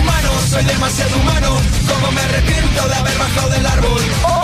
[0.00, 1.56] Humano, soy demasiado humano.
[1.88, 4.43] Como me arrepiento de haber bajado del árbol.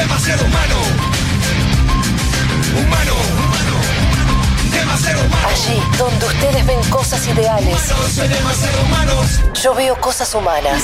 [0.00, 0.76] demasiado humano.
[2.72, 3.76] Humano, humano,
[4.72, 5.48] demasiado humano.
[5.48, 9.12] Allí donde ustedes ven cosas ideales, Humano, soy demasiado humano.
[9.62, 10.82] yo veo cosas humanas.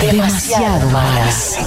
[0.00, 1.58] Demasiado humanas.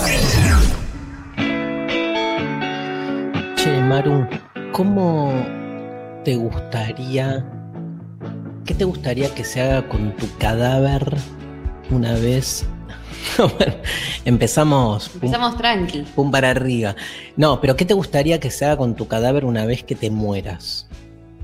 [3.56, 4.28] Che, Maru,
[4.72, 5.34] ¿cómo
[6.24, 7.46] te gustaría,
[8.66, 11.18] qué te gustaría que se haga con tu cadáver
[11.90, 12.66] una vez?
[13.38, 13.76] Bueno,
[14.26, 16.02] empezamos, pum, Empezamos tranqui.
[16.16, 16.96] pum para arriba.
[17.38, 20.10] No, pero ¿qué te gustaría que se haga con tu cadáver una vez que te
[20.10, 20.88] mueras?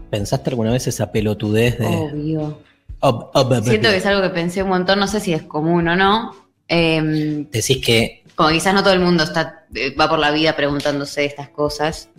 [0.10, 1.86] ¿Pensaste alguna vez esa pelotudez de...
[1.88, 2.60] Obvio.
[3.02, 5.44] Ob- ob- ob- Siento que es algo que pensé un montón, no sé si es
[5.44, 6.36] común o no.
[6.68, 10.56] Eh, Decís que como quizás no todo el mundo está, eh, va por la vida
[10.56, 12.10] preguntándose estas cosas.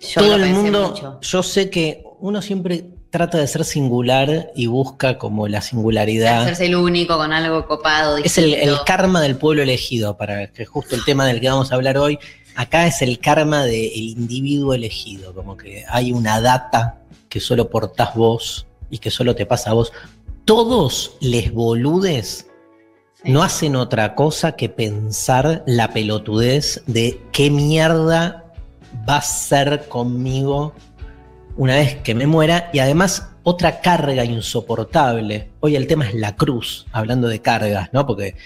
[0.00, 1.18] Yo todo lo el pensé mundo, mucho.
[1.20, 6.42] yo sé que uno siempre trata de ser singular y busca como la singularidad.
[6.42, 8.16] Hacerse el único con algo copado.
[8.16, 11.76] Es el, karma del pueblo elegido, para que justo el tema del que vamos a
[11.76, 12.18] hablar hoy,
[12.56, 18.16] acá es el karma del individuo elegido, como que hay una data que solo portás
[18.16, 19.92] vos y que solo te pasa a vos.
[20.44, 22.48] Todos les boludes
[23.22, 28.52] no hacen otra cosa que pensar la pelotudez de qué mierda
[29.08, 30.74] va a ser conmigo
[31.56, 35.50] una vez que me muera y además otra carga insoportable.
[35.60, 38.06] Hoy el tema es la cruz, hablando de cargas, ¿no?
[38.06, 38.36] Porque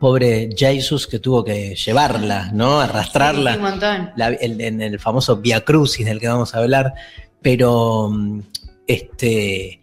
[0.00, 2.80] pobre Jesus que tuvo que llevarla, ¿no?
[2.80, 4.10] Arrastrarla Sí, un montón.
[4.16, 6.94] la- el- en el famoso Via Crucis del que vamos a hablar,
[7.42, 8.40] pero mm,
[8.86, 9.82] este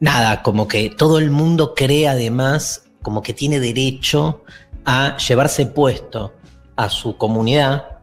[0.00, 4.44] nada, como que todo el mundo cree además como que tiene derecho
[4.84, 6.34] a llevarse puesto
[6.76, 7.93] a su comunidad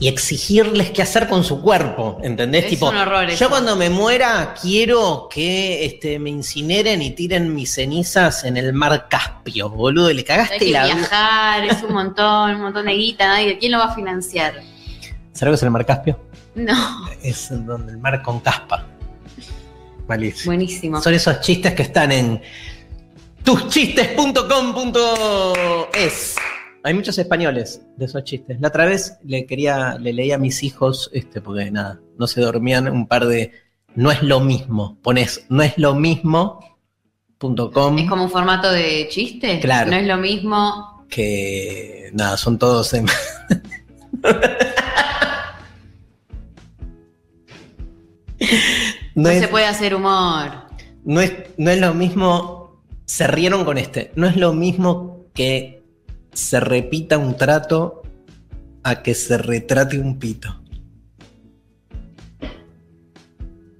[0.00, 2.64] y exigirles qué hacer con su cuerpo, ¿entendés?
[2.64, 3.50] Es tipo, un horror yo eso.
[3.50, 9.08] cuando me muera quiero que este, me incineren y tiren mis cenizas en el mar
[9.10, 13.28] Caspio, boludo, le Hay cagaste que la viajar, es un montón, un montón de guita,
[13.28, 14.54] nadie, ¿quién lo va a financiar?
[15.32, 16.18] ¿Sabes lo que es el mar Caspio?
[16.54, 18.86] No, es donde el mar con caspa.
[20.08, 20.46] Malísimo.
[20.46, 21.02] buenísimo.
[21.02, 22.40] Son esos chistes que están en
[23.44, 26.36] tuschistes.com.es.
[26.82, 28.58] Hay muchos españoles de esos chistes.
[28.60, 32.40] La otra vez le quería, le leí a mis hijos, este, porque nada, no se
[32.40, 33.52] dormían un par de
[33.94, 34.98] no es lo mismo.
[35.02, 39.60] Pones no es lo mismo.com Es como un formato de chiste.
[39.60, 39.90] Claro.
[39.90, 41.04] No es lo mismo.
[41.10, 43.06] que nada, son todos en-
[49.14, 50.50] No, no, es, se puede hacer humor.
[51.04, 55.79] no, es, no es lo mismo, se rieron con este, no es lo mismo que
[56.32, 58.02] se repita un trato
[58.82, 60.56] a que se retrate un pito.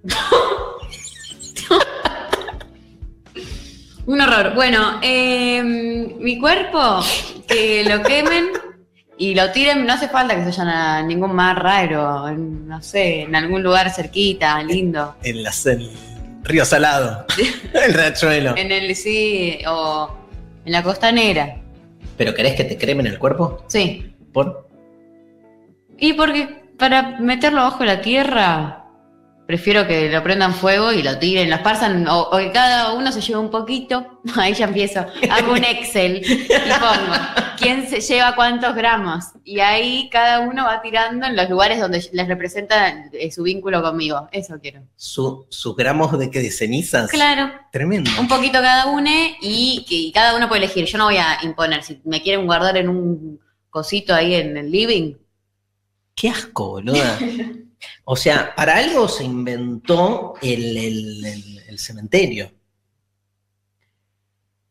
[4.07, 4.55] Un horror.
[4.57, 7.01] Bueno, eh, mi cuerpo,
[7.47, 8.49] que lo quemen
[9.17, 13.23] y lo tiren, no hace falta que se vayan a ningún mar raro, no sé,
[13.23, 15.15] en algún lugar cerquita, lindo.
[15.23, 15.91] En la, el
[16.43, 17.25] río Salado,
[17.73, 18.57] el riachuelo.
[18.57, 20.11] En el sí, o
[20.65, 21.57] en la costanera.
[22.21, 23.65] ¿Pero querés que te cremen el cuerpo?
[23.67, 24.15] Sí.
[24.35, 24.69] ¿Por?
[25.97, 28.85] Y porque para meterlo abajo de la tierra,
[29.47, 33.11] prefiero que lo prendan fuego y lo tiren, lo esparzan, o, o que cada uno
[33.11, 34.21] se lleve un poquito.
[34.37, 35.01] Ahí ya empiezo.
[35.31, 36.93] Hago un Excel y pongo
[37.61, 39.27] quién se lleva cuántos gramos.
[39.45, 43.83] Y ahí cada uno va tirando en los lugares donde les representa eh, su vínculo
[43.83, 44.29] conmigo.
[44.33, 44.83] Eso quiero.
[44.97, 46.41] Su- ¿Sus gramos de qué?
[46.41, 47.11] ¿De cenizas?
[47.11, 47.53] Claro.
[47.71, 48.11] Tremendo.
[48.19, 49.11] Un poquito cada uno
[49.41, 50.87] y que y cada uno puede elegir.
[50.87, 51.83] Yo no voy a imponer.
[51.85, 53.41] Si me quieren guardar en un
[53.71, 55.15] cosito ahí en el living,
[56.15, 57.19] Qué asco, boluda.
[58.05, 62.53] O sea, para algo se inventó el, el- el- el cementerio.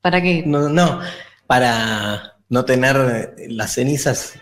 [0.02, 0.44] ¿para qué?
[0.46, 1.00] No, no,
[1.48, 4.34] para no tener las cenizas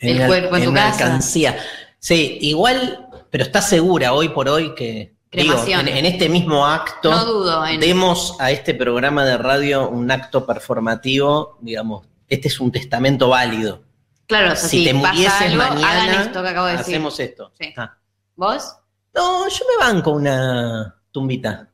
[0.00, 1.04] El al- cuerpo en tu una casa.
[1.06, 1.56] alcancía.
[1.98, 7.10] Sí, igual, pero está segura hoy por hoy que digo, en, en este mismo acto
[7.10, 7.80] No dudo en.
[7.80, 13.82] demos a este programa de radio un acto performativo, digamos, este es un testamento válido.
[14.26, 16.94] Claro, o sea, si si te murieses algo, mañana, hagan esto que acabo de decir.
[16.94, 17.52] hacemos esto.
[17.60, 17.72] Sí.
[17.76, 17.96] Ah.
[18.36, 18.76] ¿Vos?
[19.14, 21.68] No, yo me banco una tumbita.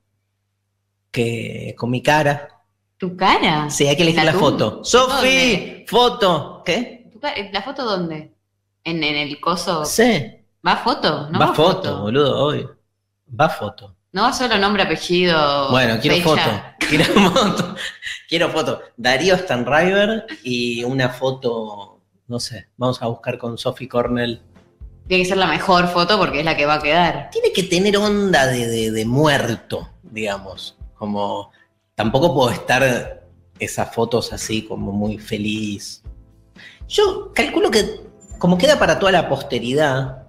[1.10, 2.48] Que con mi cara.
[2.98, 3.70] ¿Tu cara?
[3.70, 4.82] Sí, hay que elegir ¿La foto.
[4.84, 6.62] Sofi, foto.
[6.64, 7.08] ¿Qué?
[7.12, 8.32] ¿Tu ca- ¿La foto dónde?
[8.84, 9.84] ¿En, en el coso?
[9.84, 10.26] Sí.
[10.66, 11.28] ¿Va foto?
[11.30, 12.76] No va, foto, boludo, obvio.
[13.38, 13.94] Va foto.
[14.12, 15.70] No va solo nombre, apellido.
[15.70, 16.26] bueno, quiero fecha.
[16.28, 16.62] foto.
[16.88, 17.74] Quiero foto.
[18.28, 18.80] Quiero foto.
[18.96, 24.40] Darío Stanriver y una foto, no sé, vamos a buscar con Sophie Cornell.
[25.06, 27.28] Tiene que ser la mejor foto porque es la que va a quedar.
[27.30, 30.76] Tiene que tener onda de, de- de muerto, digamos.
[30.94, 31.50] Como
[31.98, 33.24] tampoco puedo estar
[33.58, 36.04] esas fotos así como muy feliz.
[36.86, 38.00] Yo calculo que
[38.38, 40.22] como queda para toda la posteridad,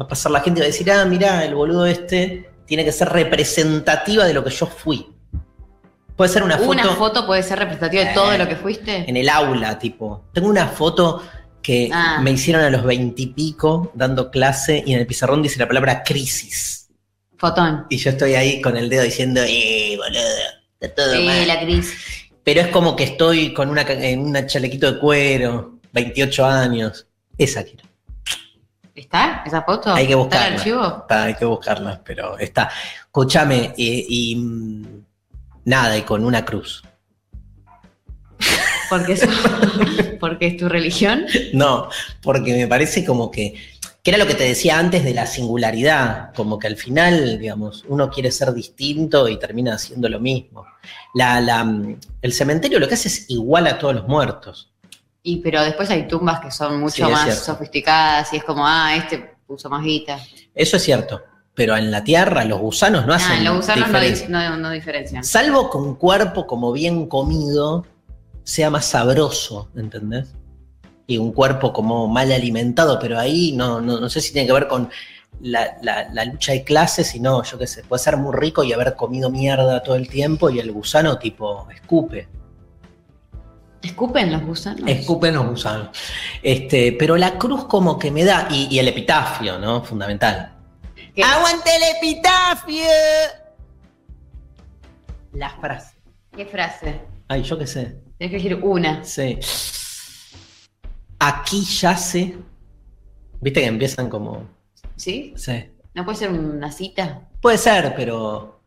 [0.00, 2.84] va a pasar la gente y va a decir, ah, mirá, el boludo este tiene
[2.84, 5.08] que ser representativa de lo que yo fui.
[6.14, 9.04] Puede ser una foto, ¿Una foto puede ser representativa de todo lo que fuiste?
[9.10, 10.26] en el aula, tipo.
[10.32, 11.22] Tengo una foto
[11.60, 12.20] que Ah.
[12.22, 16.88] me hicieron a los veintipico dando clase y en el pizarrón dice la palabra crisis.
[17.36, 17.84] Fotón.
[17.90, 20.20] Y yo estoy ahí con el dedo diciendo, eh, boludo,
[20.80, 21.46] está todo Sí, mal".
[21.48, 21.94] la crisis.
[22.44, 27.06] Pero es como que estoy con una, en una chalequito de cuero, 28 años.
[27.36, 27.82] Esa quiero.
[28.94, 29.92] ¿Está esa foto?
[29.92, 30.46] Hay que ¿Está buscarla.
[30.48, 30.86] el archivo?
[31.02, 32.70] Está, hay que buscarla, pero está.
[33.00, 34.86] Escúchame, y, y,
[35.64, 36.82] nada, y con una cruz.
[38.88, 39.26] Porque es,
[40.20, 41.26] porque es tu religión.
[41.52, 41.88] No,
[42.22, 43.54] porque me parece como que,
[44.06, 47.84] que era lo que te decía antes de la singularidad, como que al final, digamos,
[47.88, 50.64] uno quiere ser distinto y termina haciendo lo mismo.
[51.12, 51.66] La, la,
[52.22, 54.70] el cementerio lo que hace es igual a todos los muertos.
[55.24, 58.94] Y pero después hay tumbas que son mucho Sí, más sofisticadas y es como, ah,
[58.94, 60.20] este puso más guita.
[60.54, 63.98] Eso es cierto, pero en la tierra los gusanos no Ah, hacen los gusanos no,
[63.98, 64.26] diferencia.
[64.28, 65.24] di- no, no diferencian.
[65.24, 67.84] Salvo que un cuerpo como bien comido
[68.44, 70.28] sea más sabroso, ¿entendés?
[71.06, 74.52] Y un cuerpo como mal alimentado, pero ahí no, no, no sé si tiene que
[74.52, 74.90] ver con
[75.40, 78.72] la, la- la lucha de clases, sino, yo qué sé, puede ser muy rico y
[78.72, 82.28] haber comido mierda todo el tiempo y el gusano tipo escupe.
[83.82, 84.82] ¿Escupen los gusanos?
[84.90, 85.90] Escupen los gusanos.
[86.42, 89.84] Este, pero la cruz como que me da, y, y el epitafio, ¿no?
[89.84, 90.52] Fundamental.
[91.14, 91.22] ¿Qué?
[91.22, 92.82] ¡Aguante el epitafio!
[95.34, 95.94] La frase.
[96.34, 97.00] ¿Qué frase?
[97.28, 97.96] Ay, yo qué sé.
[98.18, 99.04] Tienes que elegir una.
[99.04, 99.38] Sí.
[101.18, 102.36] Aquí yace.
[103.40, 104.48] Viste que empiezan como.
[104.96, 105.34] ¿Sí?
[105.36, 105.64] Sí.
[105.94, 107.28] ¿No puede ser una cita?
[107.40, 108.60] Puede ser, pero.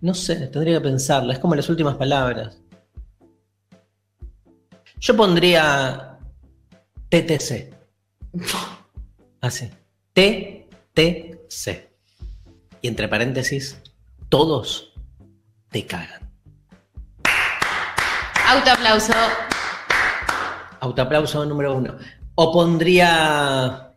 [0.00, 1.32] No sé, tendría que pensarla.
[1.32, 2.60] Es como las últimas palabras.
[5.00, 6.18] Yo pondría.
[7.08, 7.74] TTC.
[9.40, 9.70] Así.
[10.12, 11.90] TTC.
[12.82, 13.78] Y entre paréntesis,
[14.28, 14.92] todos
[15.70, 16.30] te cagan.
[18.46, 19.14] Autoaplauso.
[20.84, 21.96] Autoaplauso número uno.
[22.34, 23.90] O pondría.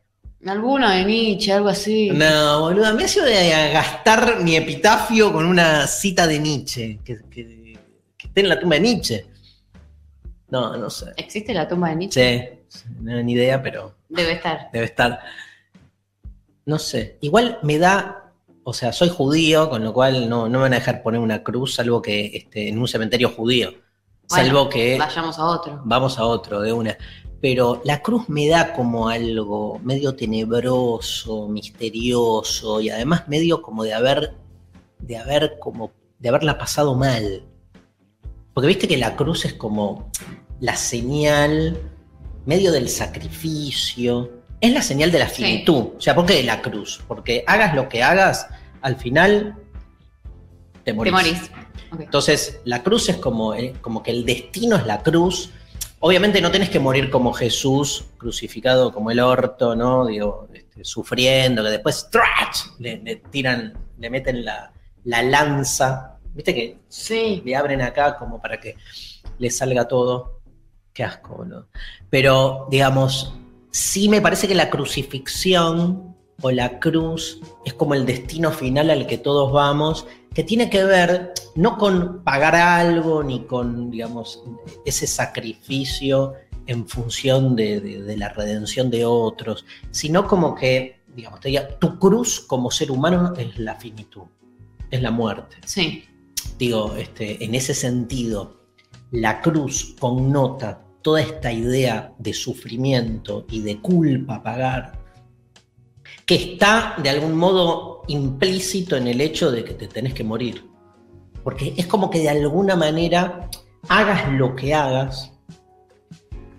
[0.46, 2.10] Alguno de Nietzsche, algo así.
[2.12, 7.18] No, boludo, me ha sido de gastar mi epitafio con una cita de Nietzsche, que,
[7.30, 7.78] que-
[8.18, 9.26] que esté en la tumba de Nietzsche.
[10.50, 11.08] No, no sé.
[11.18, 12.60] ¿Existe la tumba de Nietzsche?
[12.70, 14.70] Sí, no ni idea, pero Debe estar.
[14.72, 15.20] debe estar.
[16.66, 17.18] No sé.
[17.22, 18.32] Igual me da,
[18.64, 21.44] o sea, soy judío, con lo cual no, no me van a dejar poner una
[21.44, 23.74] cruz, salvo que esté en un cementerio judío.
[24.30, 25.82] Bueno, salvo que Vayamos a otro.
[25.86, 26.98] vamos a otro de una.
[27.42, 33.94] Pero la cruz me da como algo medio tenebroso, misterioso y además medio como de
[33.94, 34.34] haber,
[35.00, 37.44] de haber como, de haberla pasado mal.
[38.54, 40.12] Porque viste que la cruz es como
[40.60, 41.78] la señal
[42.46, 44.32] medio del sacrificio.
[44.60, 45.90] Es la señal de la finitud.
[45.98, 47.02] O sea, ¿por qué la cruz?
[47.08, 48.48] Porque hagas lo que hagas,
[48.82, 49.56] al final
[50.84, 51.14] te morís.
[51.14, 51.52] Te morís.
[52.00, 55.52] Entonces, la cruz es como, eh, como que el destino es la cruz.
[56.00, 60.06] Obviamente no tenés que morir como Jesús, crucificado como el orto, ¿no?
[60.06, 62.08] Digo, este, sufriendo, que después.
[62.80, 64.72] Le, le tiran, le meten la,
[65.06, 66.18] la lanza.
[66.34, 67.42] ¿Viste que Sí.
[67.44, 68.76] le abren acá como para que
[69.40, 70.42] le salga todo?
[70.94, 71.68] Qué asco, boludo.
[72.10, 73.34] Pero, digamos,
[73.72, 76.07] sí me parece que la crucifixión
[76.42, 80.84] o la cruz es como el destino final al que todos vamos, que tiene que
[80.84, 84.44] ver no con pagar algo ni con, digamos,
[84.86, 86.34] ese sacrificio
[86.68, 91.68] en función de, de- de la redención de otros, sino como que, digamos, te diga,
[91.80, 94.24] tu cruz como ser humano es la finitud,
[94.92, 96.04] es la muerte Sí.
[96.60, 98.58] digo, este, en ese sentido,
[99.12, 104.97] la cruz connota toda esta idea de sufrimiento y de culpa a pagar,
[106.28, 110.66] que está de algún modo implícito en el hecho de que te tenés que morir.
[111.44, 113.50] Porque es como que de alguna manera,
[113.88, 115.32] hagas lo que hagas,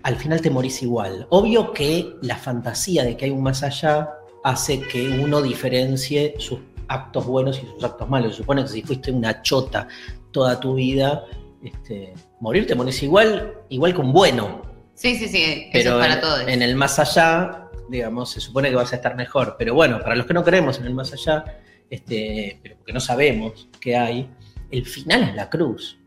[0.01, 1.27] al final te morís igual.
[1.29, 4.09] Obvio que la fantasía de que hay un más allá
[4.43, 8.31] hace que uno diferencie sus actos buenos y sus actos malos.
[8.31, 9.87] Se supone que si fuiste una chota
[10.31, 11.25] toda tu vida,
[11.63, 14.63] este, morir te morís igual, igual que un bueno.
[14.95, 15.43] Sí, sí, sí.
[15.43, 16.47] Eso Pero es para en, todos.
[16.47, 19.55] en el más allá, digamos, se supone que vas a estar mejor.
[19.57, 21.43] Pero bueno, para los que no creemos en el más allá,
[21.89, 24.29] este, pero que no sabemos qué hay,
[24.71, 25.97] el final es la cruz.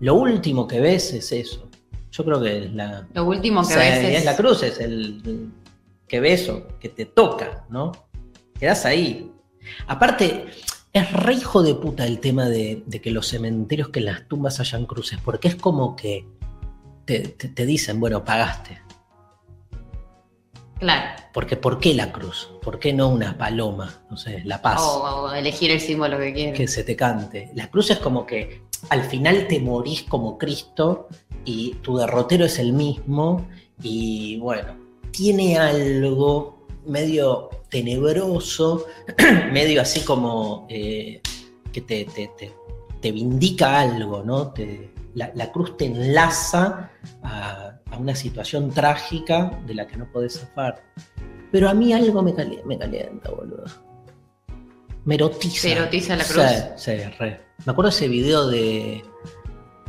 [0.00, 1.68] Lo último que ves es eso.
[2.10, 4.24] Yo creo que es la, Lo último que ves es.
[4.24, 5.50] la cruz, es el,
[6.06, 7.92] que ves o que te toca, ¿no?
[8.58, 9.30] Quedás ahí.
[9.86, 10.46] Aparte,
[10.92, 14.58] es re hijo de puta el tema de, de que los cementerios, que las tumbas
[14.60, 16.26] hayan cruces, porque es como que
[17.04, 18.80] te, te- te dicen, bueno, pagaste.
[20.78, 21.22] Claro.
[21.32, 22.50] Porque ¿por qué la cruz?
[22.62, 24.02] ¿Por qué no una paloma?
[24.10, 24.80] No sé, la paz.
[24.80, 26.56] O, o elegir el símbolo que quieres.
[26.56, 27.50] que se te cante.
[27.54, 31.08] La cruz es como que al final te morís como Cristo
[31.44, 33.46] y tu derrotero es el mismo
[33.82, 34.76] y bueno,
[35.10, 38.86] tiene algo medio tenebroso,
[39.52, 41.20] medio así como eh,
[41.72, 42.54] que te, te- te-
[43.00, 44.52] te vindica algo, ¿no?
[45.14, 46.90] La, la cruz te enlaza
[47.22, 50.82] a, a una situación trágica de la que no podés zafar.
[51.50, 53.64] Pero a mí algo me calienta, me calienta boludo.
[55.04, 55.62] Me erotiza.
[55.68, 56.44] ¿Te erotiza la cruz?
[56.76, 57.40] Sí, sí, re.
[57.64, 59.02] Me acuerdo ese video de.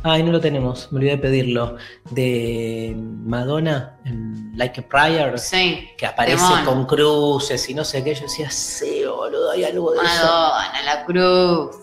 [0.02, 1.76] Ay, no lo tenemos, me olvidé de pedirlo.
[2.10, 5.88] De Madonna en Like a Prayer, Sí.
[5.98, 8.14] que aparece con cruces y no sé qué.
[8.14, 10.06] Yo decía, sí, boludo, hay algo de eso.
[10.24, 11.76] Madonna, la cruz.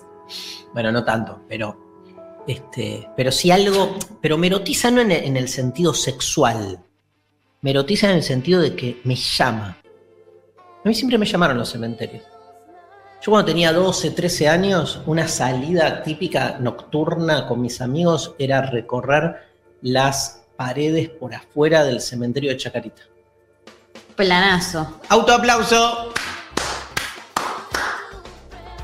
[0.73, 1.86] Bueno, no tanto, pero.
[2.47, 3.97] Este, pero sí algo.
[4.21, 6.79] Pero me erotiza no en el, en el sentido sexual.
[7.61, 9.77] Me erotiza en el sentido de que me llama.
[10.83, 12.23] A mí siempre me llamaron los cementerios.
[13.21, 19.35] Yo cuando tenía 12, 13 años, una salida típica nocturna con mis amigos era recorrer
[19.81, 23.01] las paredes por afuera del cementerio de Chacarita.
[24.15, 24.99] Planazo.
[25.09, 26.13] ¡Autoaplauso!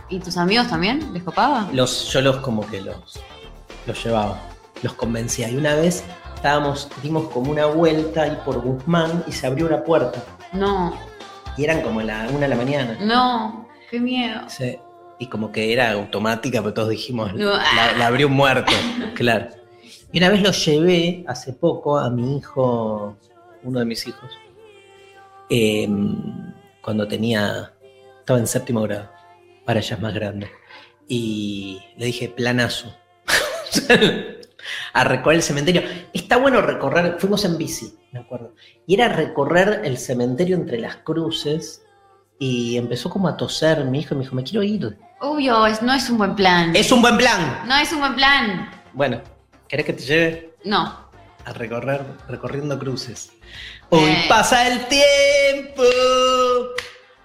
[0.09, 1.13] ¿Y tus amigos también?
[1.13, 1.69] ¿Les copaba?
[1.71, 3.19] Los, yo los como que los,
[3.85, 4.41] los llevaba,
[4.81, 5.49] los convencía.
[5.49, 6.03] Y una vez
[6.35, 10.23] estábamos, dimos como una vuelta ahí por Guzmán y se abrió una puerta.
[10.53, 10.97] No,
[11.57, 12.97] Y eran como la una de la mañana.
[13.01, 14.41] no, qué miedo.
[14.47, 14.77] Sí.
[15.19, 17.51] Y como que era automática, pero todos dijimos, No.
[17.55, 18.71] la, la abrió un muerto,
[19.15, 19.47] claro.
[20.11, 23.15] Y una vez lo llevé hace poco a mi hijo,
[23.63, 24.31] uno de mis hijos,
[25.49, 25.87] eh,
[26.81, 27.71] cuando tenía,
[28.19, 29.09] estaba en séptimo grado,
[29.65, 30.49] para ella es más grande.
[31.07, 32.93] Y le dije, planazo.
[34.93, 35.81] a recorrer el cementerio.
[36.13, 38.53] Está bueno recorrer, fuimos en bici, me acuerdo.
[38.87, 41.81] Y era recorrer el cementerio entre las cruces.
[42.39, 44.97] Y empezó como a toser mi hijo y me dijo, me quiero ir.
[45.21, 46.75] Obvio, es- no es un buen plan.
[46.75, 47.61] Es un buen plan.
[47.67, 48.69] No es un buen plan.
[48.91, 49.21] Bueno,
[49.69, 51.09] ¿querés que te lleve No.
[51.45, 53.31] a recorrer, recorriendo cruces?
[53.89, 54.25] Hoy Eh.
[54.27, 55.83] pasa el tiempo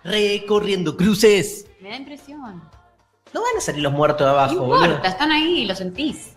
[0.05, 1.67] recorriendo cruces.
[1.81, 2.63] Me da impresión.
[3.35, 4.85] No van a salir los muertos de No abajo, boludo.
[4.87, 6.33] importa, están ahí lo sentís.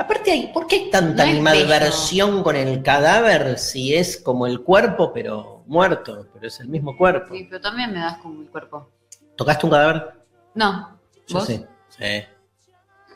[0.00, 4.46] Aparte, hay, ¿por qué hay tanta No es animadversión con el cadáver si es como
[4.46, 6.26] el cuerpo, pero muerto?
[6.32, 7.34] Pero es el mismo cuerpo.
[7.34, 8.90] Sí, pero también me das como el cuerpo.
[9.36, 10.12] ¿Tocaste un cadáver?
[10.54, 10.98] No.
[11.28, 11.46] Yo ¿Vos?
[11.46, 11.64] sí.
[11.98, 12.24] Sí.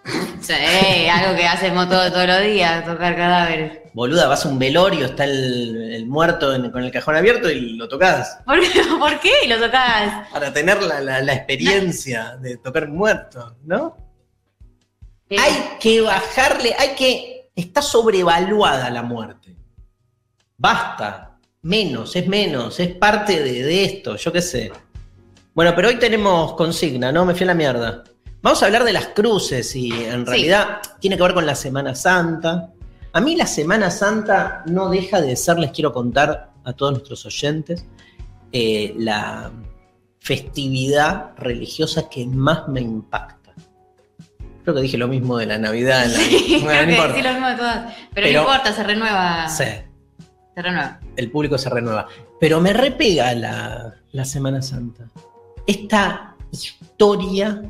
[0.42, 3.78] Sí, algo que hacemos todo, todos los días, tocar cadáveres.
[3.94, 7.72] Boluda, vas a un velorio, está el, el muerto en- con el cajón abierto y
[7.76, 8.40] lo tocas.
[8.44, 8.82] ¿Por qué?
[8.98, 9.30] ¿Por qué?
[9.46, 10.28] Y lo tocás.
[10.30, 13.96] Para tener la, la- la experiencia de tocar muerto, ¿no?
[15.38, 17.50] Hay que bajarle, hay que.
[17.54, 19.54] Está sobrevaluada la muerte.
[20.56, 24.72] basta, menos, es menos, es parte de, de esto, yo qué sé.
[25.54, 27.24] Bueno, pero hoy tenemos consigna, ¿no?
[27.24, 28.02] Me fui a la mierda.
[28.42, 30.30] Vamos a hablar de las cruces y en Sí.
[30.30, 32.70] realidad tiene que ver con la Semana Santa.
[33.12, 37.24] A mí la Semana Santa no deja de ser, les quiero contar a todos nuestros
[37.26, 37.84] oyentes,
[38.52, 39.50] eh, la
[40.20, 43.43] festividad religiosa que más me impacta.
[44.64, 46.04] Creo que dije lo mismo de la Navidad.
[46.06, 47.94] en la- Sí, creo no que sí, lo mismo de todas.
[48.14, 49.49] Pero, Pero- no importa, se renueva.
[49.49, 49.64] Sí,
[50.54, 51.00] Se renueva.
[51.16, 52.09] el público se renueva.
[52.40, 55.04] Pero me repega la, la Semana Santa.
[55.66, 57.62] Esta historia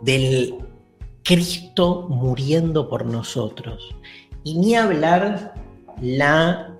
[0.00, 0.54] del
[1.22, 3.94] Cristo muriendo por nosotros.
[4.44, 5.54] Y ni hablar
[6.02, 6.74] la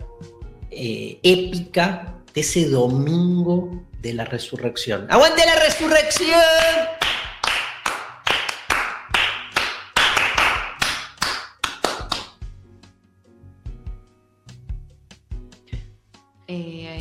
[0.71, 3.71] eh, épica de ese domingo
[4.03, 5.07] de la resurrección.
[5.09, 6.29] ¡Aguante la resurrección!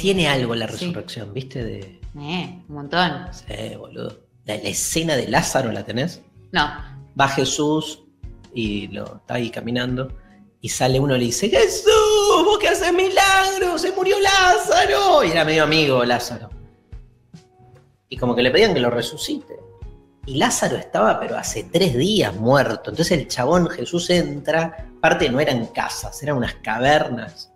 [0.03, 0.73] Tiene algo la sí.
[0.73, 1.63] resurrección, ¿viste?
[1.63, 1.79] De,
[2.19, 3.27] Eh, un montón.
[3.31, 4.19] sí, boludo.
[4.43, 6.21] La, la escena de Lázaro, ¿la tenés?
[6.51, 6.69] No.
[7.19, 8.03] va Jesús
[8.53, 10.11] y lo está ahí caminando
[10.59, 15.23] y sale uno y le dice, Jesús, vos que haces milagros, se murió Lázaro.
[15.23, 16.49] Y era medio amigo Lázaro.
[18.09, 19.55] Y como que le pedían que lo resucite.
[20.25, 22.89] Y Lázaro estaba, pero hace tres días muerto.
[22.89, 27.52] Entonces el chabón Jesús entra, aparte no eran casas, eran unas cavernas.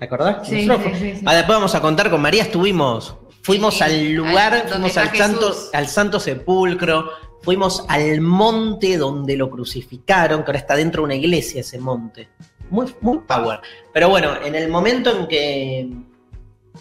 [0.00, 0.48] ¿Te acordás?
[0.48, 1.22] Sí, Nosotros- sí, sí.
[1.26, 5.86] Ah, después vamos a contar con María, estuvimos, fuimos al lugar, fuimos al santo, al
[5.88, 7.10] santo sepulcro,
[7.42, 12.30] fuimos al monte donde lo crucificaron, que ahora está dentro de una iglesia ese monte.
[12.70, 13.60] Muy, muy power.
[13.92, 15.90] Pero bueno, en el momento en que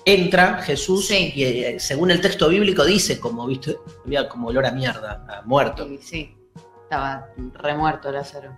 [0.06, 1.34] entra Jesús, Sí.
[1.36, 5.42] y eh, según el texto bíblico dice, como viste, había como olor a mierda, a
[5.46, 5.86] muerto.
[5.88, 6.36] Sí, sí.
[6.84, 8.58] Estaba remuerto Lázaro.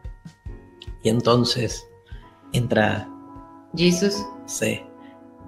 [1.04, 1.88] Y entonces
[2.54, 3.08] entra
[3.76, 4.26] Jesús.
[4.46, 4.82] Sí.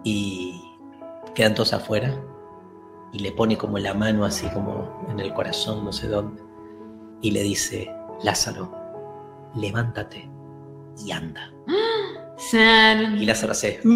[0.03, 0.61] Y
[1.35, 2.13] quedan todos afuera.
[3.11, 6.41] Y le pone como la mano así como en el corazón, no sé dónde.
[7.21, 7.91] Y le dice,
[8.23, 8.71] Lázaro,
[9.55, 10.29] levántate
[11.05, 11.51] y anda.
[12.37, 13.79] San- Y Lázaro hace...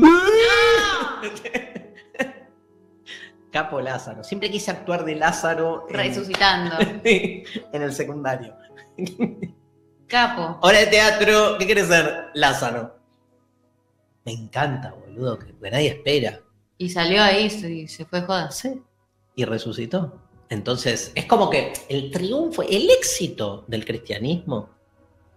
[3.51, 4.23] Capo Lázaro.
[4.23, 6.75] Siempre quise actuar de Lázaro en, Resucitando.
[7.03, 8.53] en el secundario.
[10.07, 10.57] Capo.
[10.61, 12.27] Hora de teatro, ¿qué quieres ser?
[12.33, 12.96] Lázaro.
[14.27, 16.41] Me encanta, boludo, que, que nadie espera.
[16.77, 18.51] Y salió ahí y se fue joda.
[18.51, 18.81] Sí.
[19.35, 20.19] Y resucitó.
[20.49, 24.69] Entonces, es como que el triunfo, el éxito del cristianismo,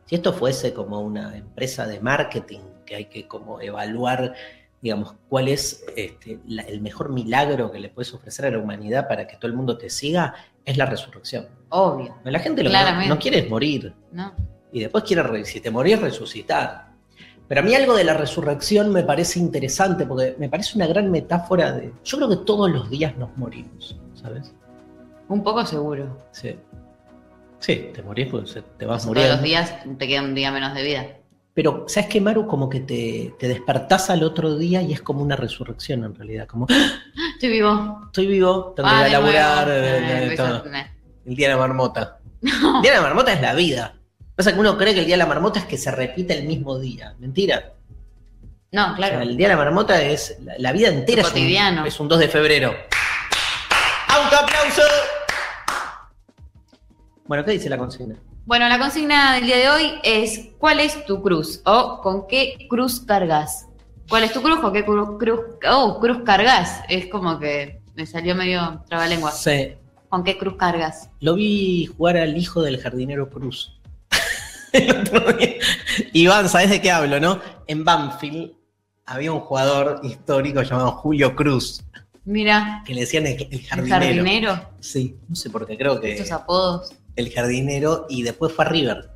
[0.07, 4.35] si esto fuese como una empresa de marketing que hay que como evaluar,
[4.83, 9.07] digamos, cuál es este, la- el mejor milagro que le puedes ofrecer a la humanidad
[9.07, 11.47] para que todo el mundo te siga, es la resurrección.
[11.69, 12.17] Obvio.
[12.25, 13.95] La gente lo que no, quiere es morir.
[14.11, 14.35] ¿No?
[14.73, 16.90] Y después quiere, re- si te morís, resucitar.
[17.51, 21.11] Pero a mí algo de la resurrección me parece interesante, porque me parece una gran
[21.11, 21.93] metáfora de...
[22.05, 24.55] Yo creo que todos los días nos morimos, ¿sabes?
[25.27, 26.17] Un poco seguro.
[26.31, 26.55] Sí.
[27.59, 29.35] Sí, te morís, pues te vas Todos muriendo.
[29.35, 31.07] los días te queda un día menos de vida.
[31.53, 32.47] Pero, ¿sabes qué, Maru?
[32.47, 36.47] Como que te, te despertás al otro día y es como una resurrección en realidad.
[36.47, 37.01] Como, ¡Ah!
[37.35, 38.01] Estoy vivo.
[38.07, 39.83] estoy vivo, tengo que Ah, ir a de laburar, nuevo.
[39.83, 40.73] eh, Eh, eh, eso- todo.
[40.73, 40.87] eh.
[41.27, 42.19] el día de la marmota.
[42.43, 43.95] El día de la marmota es la vida.
[44.41, 46.47] Pasa que uno cree que el día de la marmota es que se repite el
[46.47, 47.15] mismo día.
[47.19, 47.75] Mentira.
[48.73, 49.21] No, O sea, claro.
[49.21, 51.85] el día de la marmota es la, la vida entera es un, cotidiano.
[51.85, 52.75] es un 2 de febrero.
[54.09, 54.81] ¡Autoaplauso!
[57.27, 58.15] Bueno, ¿qué dice la consigna?
[58.47, 61.61] Bueno, la consigna del día de hoy es ¿cuál es tu cruz?
[61.67, 63.67] O ¿con qué cruz cargas?
[64.09, 64.59] ¿Cuál es tu cruz?
[64.61, 66.81] ¿Con qué cruz, cruz, oh, cruz cargas?
[66.89, 69.33] Es como que me salió medio trabalengua.
[69.33, 69.75] Sí,
[70.09, 71.11] ¿Con qué cruz cargas?
[71.21, 73.77] lo vi jugar al hijo del jardinero Cruz.
[74.73, 75.55] El otro día.
[76.13, 77.41] Iván, ¿sabes de qué hablo, no?
[77.67, 78.53] En Banfield
[79.07, 81.83] había un jugador histórico llamado Julio Cruz,
[82.25, 84.05] Mira, que le decían el, el el jardinero.
[84.05, 86.93] jardinero, Sí, no sé por qué, creo que estos apodos.
[87.17, 89.11] el jardinero y después fue a River.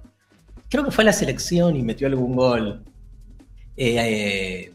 [0.68, 2.82] Creo que fue a la selección y metió algún gol.
[3.76, 4.72] Eh, eh,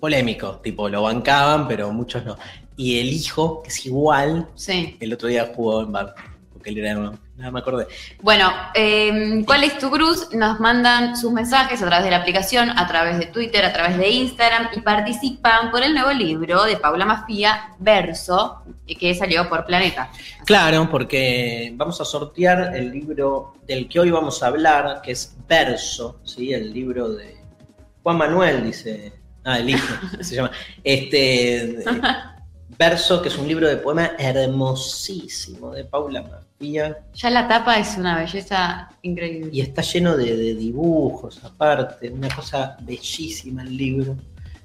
[0.00, 2.36] polémico, tipo, lo bancaban, pero muchos no.
[2.76, 4.96] Y el hijo, que es igual, Sí.
[5.00, 7.86] el otro día jugó en Banfield, porque él era, nada me acordé.
[8.20, 10.28] Bueno, eh, ¿cuál es tu cruz?
[10.34, 13.96] Nos mandan sus mensajes a través de la aplicación, a través de Twitter, a través
[13.96, 18.62] de Instagram y participan por el nuevo libro de Paula Mafía, Verso,
[18.98, 20.10] que salió por Planeta.
[20.44, 25.34] Claro, porque vamos a sortear el libro del que hoy vamos a hablar, que es
[25.48, 26.52] Verso, ¿sí?
[26.52, 27.36] el libro de
[28.02, 29.12] Juan Manuel, dice.
[29.44, 30.50] Ah, el hijo, se llama.
[30.82, 31.16] Este.
[31.16, 31.84] de-
[32.78, 36.22] Verso, que es un libro de poema hermosísimo de Paula
[36.60, 39.50] Ya la tapa es una belleza increíble.
[39.52, 44.16] Y está lleno de, de dibujos, aparte, una cosa bellísima el libro.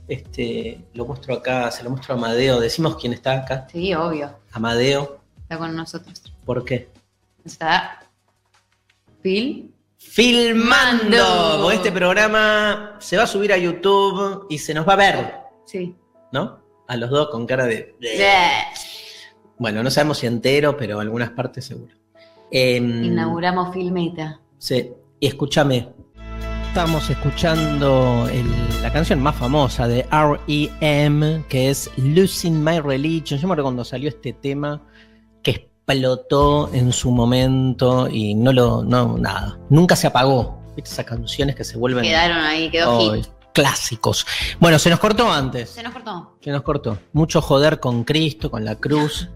[0.08, 2.60] Este, lo muestro acá, se lo muestro a Amadeo.
[2.60, 3.68] Decimos quién está acá.
[3.72, 4.38] Sí, obvio.
[4.52, 5.20] Amadeo.
[5.44, 6.22] Está con nosotros.
[6.46, 6.90] ¿Por qué?
[7.46, 8.04] Está
[9.22, 9.74] Phil.
[9.98, 11.18] Filmando.
[11.18, 11.60] Mando.
[11.64, 15.34] Porque este programa se va a subir a YouTube y se nos va a ver,
[15.66, 15.96] Sí.
[16.32, 16.60] ¿no?
[16.88, 17.96] A los dos con cara de.
[18.02, 18.66] Yeah.
[19.63, 21.93] Bueno, no sabemos si entero, pero algunas partes seguro.
[22.52, 24.41] Em, Inauguramos Filmeta.
[24.58, 25.88] Sí, y escúchame.
[26.67, 33.39] Estamos escuchando el- la canción más famosa de R.E.M., que es Losing My Religion.
[33.39, 34.82] Yo me acuerdo cuando salió este tema
[35.41, 40.62] que explotó en su momento y no lo, no, nada, nunca se apagó.
[40.76, 43.28] ¿Viste Esas canciones que se vuelven Quedaron ahí, quedó oh, hit.
[43.54, 44.26] Clásicos.
[44.60, 45.70] Bueno, se nos cortó antes.
[45.70, 46.38] Se nos cortó.
[46.42, 46.98] Se nos cortó.
[47.13, 49.30] Mucho joder con Cristo, con la cruz.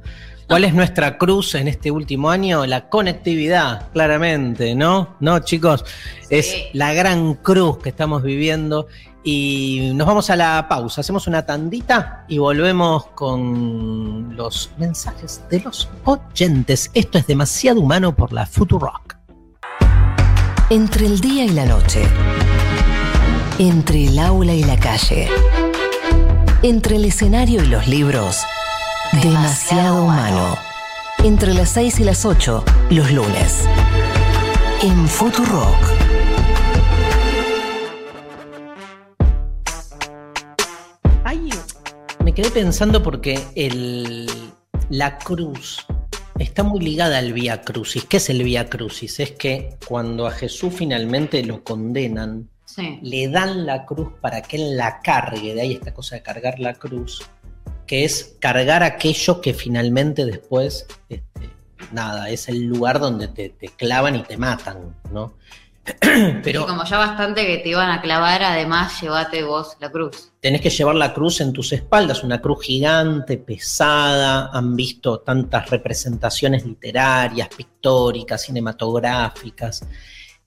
[0.47, 2.65] ¿Cuál es nuestra cruz en este último año?
[2.65, 5.15] La conectividad, claramente, ¿no?
[5.19, 5.83] ¿No, chicos?
[6.29, 8.87] Es la gran cruz que estamos viviendo.
[9.25, 11.01] Y nos vamos a la pausa.
[11.01, 16.91] Hacemos una tandita y volvemos con los mensajes de los oyentes.
[16.93, 19.17] Esto es demasiado humano por la Futurock.
[20.69, 22.03] Entre el día y la noche.
[23.59, 25.27] Entre el aula y la calle.
[26.61, 28.43] Entre el escenario y los libros.
[29.23, 30.55] Demasiado humano.
[31.23, 33.67] Entre las 6 y las 8, los lunes.
[34.83, 35.75] En Futurock.
[41.23, 41.49] Ay,
[42.23, 43.39] me quedé pensando porque
[44.89, 45.83] la cruz
[46.37, 48.05] está muy ligada al Vía Crucis.
[48.05, 49.19] ¿Qué es el Vía Crucis?
[49.19, 52.99] Es que cuando a Jesús finalmente lo condenan, Sí.
[53.01, 56.59] le dan la cruz para que él la cargue, de ahí esta cosa de cargar
[56.59, 57.27] la cruz,
[57.87, 61.49] que es cargar aquello que finalmente después, este,
[61.91, 65.33] nada, es el lugar donde te, te clavan y te matan, ¿no?
[66.43, 70.31] Pero Y como ya bastante que te iban a clavar, además llévate vos la cruz.
[70.39, 75.69] tenés que llevar la cruz en tus espaldas, una cruz gigante, pesada, han visto tantas
[75.71, 79.83] representaciones literarias, pictóricas, cinematográficas.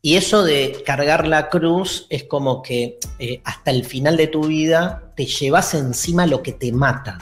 [0.02, 4.44] Y eso de cargar la cruz es como que eh, hasta el final de tu
[4.44, 7.18] vida te llevas encima lo que te mata.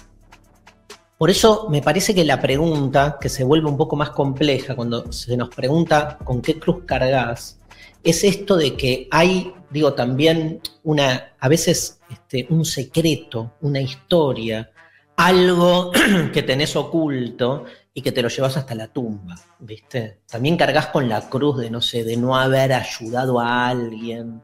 [1.17, 5.11] Por eso me parece que la pregunta, que se vuelve un poco más compleja cuando
[5.13, 7.59] se nos pregunta con qué cruz cargas,
[8.05, 14.71] es esto de que hay, digo, también una, a veces este, un secreto, una historia,
[15.17, 15.91] algo
[16.33, 17.65] que tenés oculto
[17.99, 20.21] y que te lo llevas hasta la tumba, ¿viste?
[20.31, 24.41] También cargas con la cruz de, no sé, de no haber ayudado a alguien.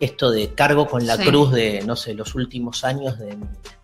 [0.00, 1.24] Esto de cargo con la Sí.
[1.26, 3.36] cruz de, no sé, los últimos años de,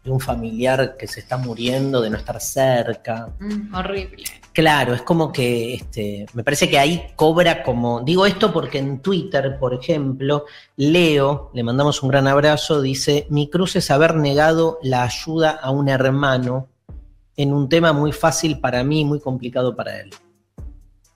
[0.02, 3.28] de un familiar que se está muriendo, de no estar cerca.
[3.40, 4.24] Mm, horrible.
[4.54, 8.00] Claro, es como que este, me parece que ahí cobra como.
[8.00, 13.50] Digo esto porque en Twitter, por ejemplo, Leo, le mandamos un gran abrazo, dice: Mi
[13.50, 16.68] cruz es haber negado la ayuda a un hermano
[17.36, 20.10] en un tema muy fácil para mí y muy complicado para él.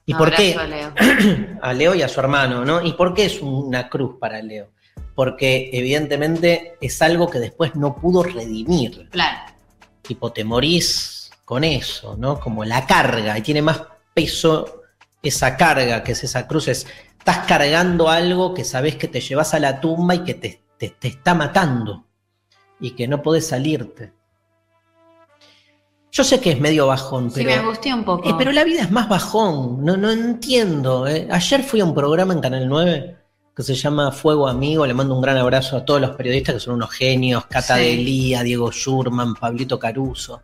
[0.05, 0.55] ¿Y por qué?
[0.55, 0.93] a Leo.
[1.61, 2.81] a Leo y a su hermano, ¿no?
[2.81, 4.69] ¿Y por qué es una cruz para Leo?
[5.15, 9.37] Porque evidentemente es algo que después no pudo redimir Claro.
[10.01, 12.39] tipo te morís con eso, ¿no?
[12.39, 13.81] Como la carga, y tiene más
[14.13, 14.81] peso
[15.23, 16.85] esa carga, que es esa cruz, es,
[17.17, 20.89] estás cargando algo que sabes que te llevas a la tumba y que te, te-
[20.89, 22.05] te está matando
[22.79, 24.11] y que no podés salirte.
[26.15, 28.29] Yo sé que es medio bajón, Sí, pero, me angustié un poco.
[28.29, 31.05] eh, pero la vida es más bajón, no, no entiendo.
[31.07, 31.27] eh.
[31.29, 33.17] Ayer fui a un programa en Canal 9
[33.53, 36.59] que se llama Fuego Amigo, le mando un gran abrazo a todos los periodistas que
[36.61, 37.83] son unos genios, Cata Sí.
[37.83, 40.41] de Lía, Diego Schurman, Pablito Caruso.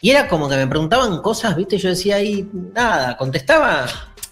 [0.00, 1.76] Y era como que me preguntaban cosas, ¿viste?
[1.76, 3.84] Yo decía ahí, nada, contestaba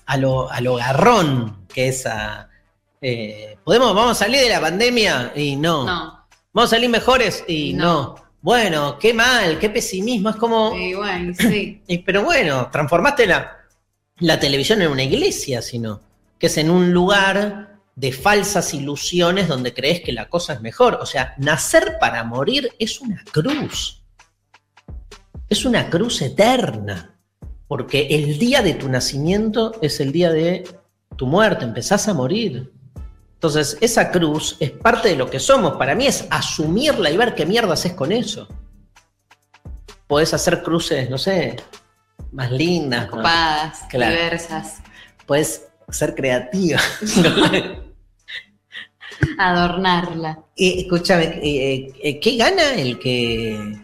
[0.06, 2.48] a lo, a lo garrón que es a...
[3.02, 5.32] eh, ¿Podemos, vamos a salir de la pandemia?
[5.36, 5.84] Y no.
[5.84, 6.26] No.
[6.54, 7.44] ¿Vamos a salir mejores?
[7.46, 7.84] Y no.
[7.84, 8.14] No.
[8.48, 10.74] Bueno, qué mal, qué pesimismo, es como...
[10.74, 11.82] Y bueno, sí.
[12.06, 13.58] Pero bueno, transformaste la,
[14.20, 16.00] la televisión en una iglesia, sino
[16.38, 20.94] que es en un lugar de falsas ilusiones donde crees que la cosa es mejor.
[20.94, 24.00] O sea, nacer para morir es una cruz.
[25.50, 27.18] Es una cruz eterna.
[27.66, 30.66] Porque el día de tu nacimiento es el día de
[31.16, 32.72] tu muerte, empezás a morir.
[33.38, 35.76] Entonces, esa cruz es parte de lo que somos.
[35.76, 38.48] Para mí es asumirla y ver qué mierda haces con eso.
[40.08, 41.54] Podés hacer cruces, no sé,
[42.32, 43.08] más lindas.
[43.88, 44.10] Claro.
[44.10, 44.78] diversas.
[45.24, 46.80] Puedes ser creativa.
[49.38, 50.40] Adornarla.
[50.56, 53.76] y, escúchame, eh, eh, ¿qué gana el que...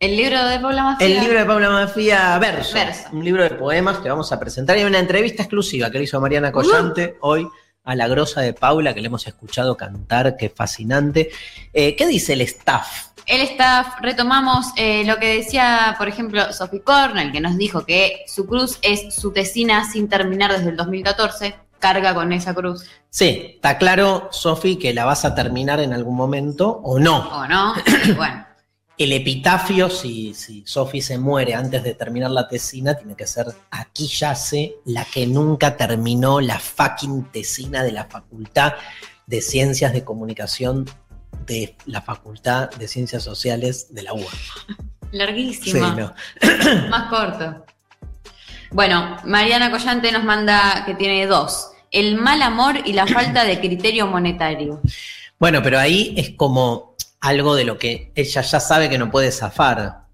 [0.00, 1.06] El libro de Paula Mafia.
[1.06, 3.08] El libro de Paula Mafia Verso, Verso.
[3.12, 4.76] un libro de poemas que vamos a presentar.
[4.76, 7.48] Hay una entrevista exclusiva que le hizo Mariana Collante hoy
[7.88, 11.30] a la grosa de Paula, que le hemos escuchado cantar, que fascinante.
[11.72, 13.06] Eh, ¿Qué dice el staff?
[13.24, 18.24] El staff, retomamos eh, lo que decía, por ejemplo, Sophie Cornell, que nos dijo que
[18.26, 21.56] su cruz es su tesina sin terminar desde el 2014.
[21.78, 22.84] Carga con esa cruz.
[23.08, 27.20] Sí, está claro, Sofi, que la vas a terminar en algún momento o no.
[27.20, 27.72] ¿O no?
[28.16, 28.47] bueno.
[28.98, 33.46] El epitafio, si, si Sofi se muere antes de terminar la tesina, tiene que ser
[33.70, 38.72] aquí yace la que nunca terminó la fucking tesina de la Facultad
[39.26, 40.84] de Ciencias de Comunicación
[41.46, 44.32] de la Facultad de Ciencias Sociales de la UA.
[45.12, 45.94] Larguísima.
[45.94, 46.88] Sí, no.
[46.90, 47.64] Más corto.
[48.72, 51.70] Bueno, Mariana Collante nos manda que tiene dos.
[51.90, 54.82] El mal amor y la falta de criterio monetario.
[55.38, 59.30] Bueno, pero ahí es como algo de lo que ella ya sabe que no puede
[59.32, 60.06] zafar.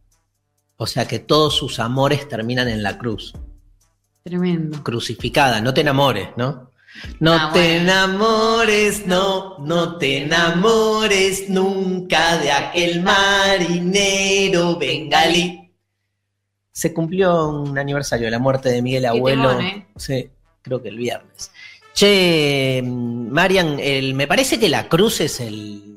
[0.77, 3.33] O sea que todos sus amores terminan en la cruz.
[4.23, 4.83] Tremendo.
[4.83, 6.71] Crucificada, no te enamores, ¿no?
[7.21, 15.71] No Ah, te enamores, no, no te enamores nunca de aquel marinero bengalí.
[16.73, 19.49] Se cumplió un aniversario de la muerte de Miguel Abuelo.
[19.51, 19.87] temón, ¿eh?
[19.97, 20.29] Sí,
[20.63, 21.51] creo que el viernes.
[21.93, 25.94] Che, Marian, el- me parece que la cruz es el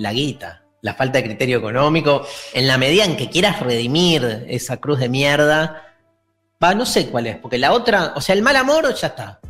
[0.00, 2.26] la guita, la falta de criterio económico.
[2.52, 5.94] En la medida en que quieras redimir esa cruz de mierda,
[6.62, 9.40] va, no sé cuál es, porque la otra, o sea, el mal amor ya está.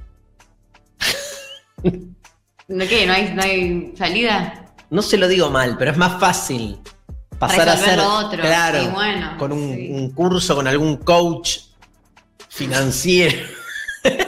[1.83, 3.07] ¿De qué?
[3.07, 4.67] ¿No hay, no hay salida?
[4.91, 6.79] No se lo digo mal, pero es más fácil
[7.39, 9.89] pasar a ser otro, claro, sí, bueno, con un, sí.
[9.91, 11.59] un curso con algún coach
[12.49, 13.47] financiero.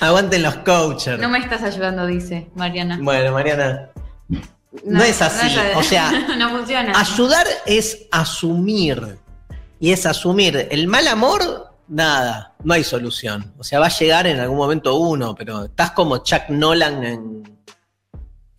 [0.00, 1.18] Aguanten los coaches.
[1.20, 2.98] No me estás ayudando, dice Mariana.
[3.00, 3.90] Bueno, Mariana,
[4.84, 6.98] no es así, o sea, no funciona.
[6.98, 9.18] ayudar es asumir.
[9.78, 13.52] Y es asumir el mal amor, nada, no hay solución.
[13.58, 17.58] O sea, va a llegar en algún momento uno, pero estás como Chuck Nolan en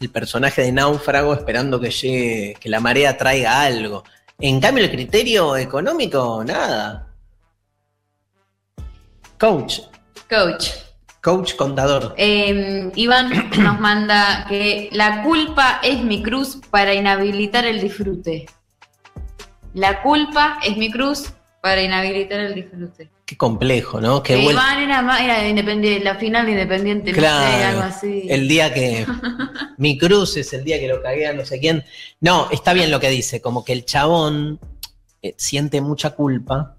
[0.01, 4.03] el personaje de Náufrago esperando que llegue, que la marea traiga algo.
[4.37, 7.07] En cambio, el criterio económico, nada.
[9.39, 9.79] Coach,
[10.29, 10.69] Coach.
[11.23, 12.13] Coach contador.
[12.17, 18.45] Eh, Iván nos manda que la culpa es mi cruz para inhabilitar el disfrute.
[19.73, 21.31] La culpa es mi cruz
[21.61, 23.09] para inhabilitar el disfrute.
[23.25, 24.21] Qué complejo, ¿no?
[24.21, 27.67] Qué Que vuel- Iván era, más- era independiente, la final de independiente, no sé, Claro,
[27.69, 28.25] algo así.
[28.29, 29.05] el día que
[29.77, 31.85] mi cruz es el día que lo cagué a no sé quién.
[32.19, 34.59] No, está bien lo que dice, como que el chabón
[35.21, 36.75] eh, siente mucha culpa,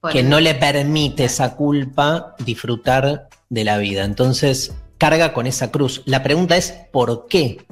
[0.00, 0.28] Por que eso.
[0.30, 4.04] no le permite esa culpa disfrutar de la vida.
[4.04, 6.00] Entonces carga con esa cruz.
[6.06, 7.64] La pregunta es, ¿por qué?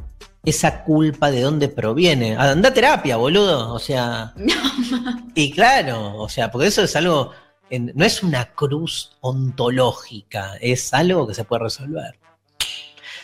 [0.45, 2.37] Esa culpa de dónde proviene.
[2.37, 3.73] Anda a terapia, boludo.
[3.73, 4.35] O sea.
[5.35, 7.33] y claro, o sea, porque eso es algo.
[7.71, 12.19] en- no es una cruz ontológica, es algo que se puede resolver.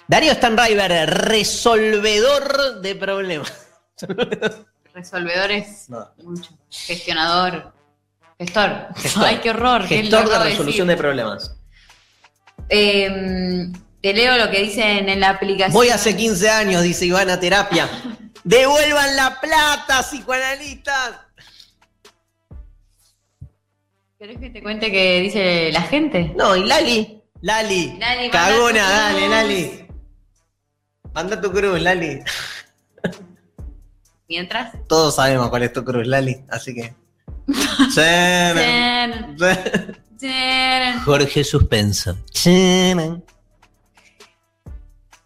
[0.08, 3.52] Darío Stanriver, resolvedor de problemas.
[4.94, 6.08] Resolvedores, No.
[6.22, 6.50] mucho.
[6.70, 7.72] Gestionador.
[8.38, 8.86] Gestor.
[8.96, 9.24] Gestor.
[9.26, 9.82] Ay, qué horror.
[9.84, 11.54] Gestor de resolución de problemas.
[12.68, 15.72] Eh, te leo lo que dicen en la aplicación.
[15.72, 17.88] Voy hace 15 años, dice Iván, a terapia.
[18.44, 21.20] Devuelvan la plata, psicoanalistas.
[24.18, 26.33] ¿Querés que te cuente qué dice la gente?
[26.37, 27.22] No, y Lali.
[27.40, 27.96] Lali.
[27.98, 29.29] Lali, Cagona, dale.
[29.29, 29.88] Lali.
[31.12, 32.20] Manda tu cruz, Lali.
[34.29, 34.72] Mientras.
[34.88, 36.44] Todos sabemos cuál es tu cruz, Lali.
[36.48, 36.94] Así que.
[41.04, 42.16] Jorge Suspenso.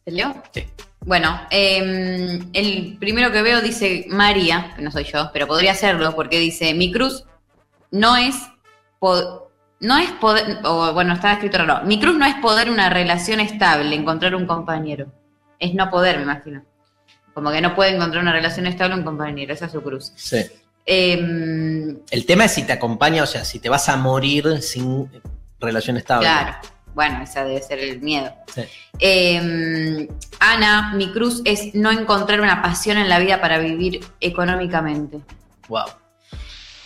[0.05, 0.43] ¿Te leo?
[0.53, 0.67] Sí.
[1.03, 6.15] Bueno, eh, el primero que veo dice María, que no soy yo, pero podría serlo,
[6.15, 7.25] porque dice, mi cruz
[7.91, 8.37] no es,
[9.81, 13.41] no es poder, o bueno, estaba escrito raro, mi cruz no es poder una relación
[13.41, 15.07] estable, encontrar un compañero,
[15.59, 16.63] es no poder, me imagino.
[17.33, 20.13] Como que no puede encontrar una relación estable un compañero, esa es su cruz.
[20.17, 20.45] Sí.
[20.87, 25.11] Eh, El tema es si te acompaña, o sea, si te vas a morir sin
[25.61, 26.27] relación estable.
[26.27, 26.57] claro,
[26.95, 28.33] bueno, esa debe ser el miedo.
[28.53, 28.63] Sí.
[28.99, 30.09] Eh,
[30.41, 35.21] Ana, mi cruz es no encontrar una pasión en la vida para vivir económicamente.
[35.69, 35.85] Wow.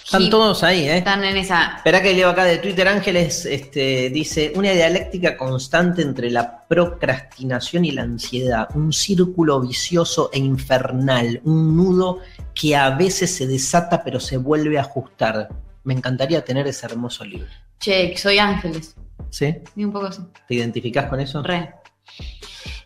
[0.04, 0.98] Están todos ahí, ¿eh?
[0.98, 1.76] Están en esa.
[1.76, 7.84] Espera que leo acá de Twitter Ángeles, este, dice, una dialéctica constante entre la procrastinación
[7.86, 12.20] y la ansiedad, un círculo vicioso e infernal, un nudo
[12.54, 15.48] que a veces se desata pero se vuelve a ajustar.
[15.84, 17.48] Me encantaría tener ese hermoso libro.
[17.80, 18.94] Che, soy Ángeles.
[19.30, 19.54] ¿Sí?
[19.74, 20.20] Y un poco así.
[20.46, 21.42] ¿Te identificás con eso?
[21.42, 21.74] Re.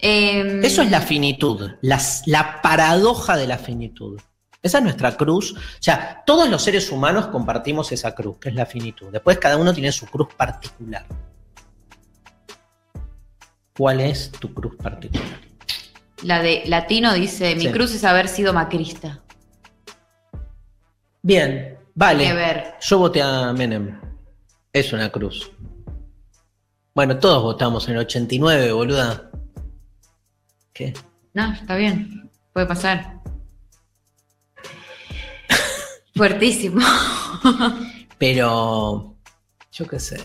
[0.00, 4.20] Eh, Eso es la finitud, las- la paradoja de la finitud.
[4.62, 5.52] Esa es nuestra cruz.
[5.52, 9.08] O sea, todos los seres humanos compartimos esa cruz, que es la finitud.
[9.12, 11.06] Después cada uno tiene su cruz particular.
[13.76, 15.40] ¿Cuál es tu cruz particular?
[16.24, 17.70] La de Latino dice, mi Sí.
[17.72, 19.20] cruz es haber sido macrista.
[21.22, 22.32] Bien, vale.
[22.32, 22.74] Ver.
[22.80, 24.00] Yo voté a Menem.
[24.72, 25.52] Es una cruz.
[26.94, 29.30] Bueno, todos votamos en el 89, boluda.
[30.72, 30.92] ¿Qué?
[31.34, 32.28] No, está bien.
[32.52, 33.20] Puede pasar.
[36.18, 36.81] Fuertísimo.
[38.18, 39.14] Pero.
[39.72, 40.18] Yo qué sé.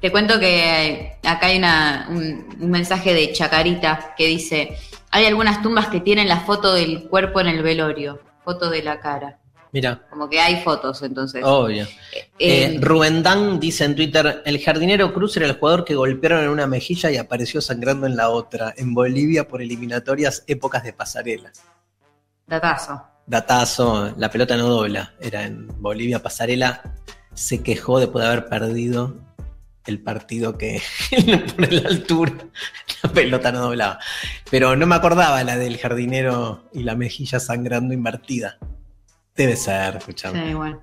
[0.00, 4.76] Te cuento que acá hay una- un, un mensaje de Chacarita que dice,
[5.10, 9.00] hay algunas tumbas que tienen la foto del cuerpo en el velorio, foto de la
[9.00, 9.38] cara.
[9.72, 11.42] Mira, Como que hay fotos entonces.
[11.44, 11.84] obvio.
[12.12, 16.44] Eh, Eh, Rubén Dan dice en Twitter: El jardinero Cruz era el jugador que golpearon
[16.44, 20.92] en una mejilla y apareció sangrando en la otra, en Bolivia por eliminatorias épocas de
[20.92, 21.50] pasarela.
[22.46, 23.02] datazo.
[23.26, 25.14] Datazo, la pelota no dobla.
[25.20, 26.82] Era en Bolivia pasarela.
[27.34, 29.16] Se quejó después de haber perdido
[29.86, 30.80] el partido que
[31.56, 32.32] por la altura
[33.02, 33.98] la pelota no doblaba.
[34.50, 38.58] Pero no me acordaba la del jardinero y la mejilla sangrando invertida.
[39.34, 40.46] Debe ser, escuchame.
[40.46, 40.82] Sí, bueno.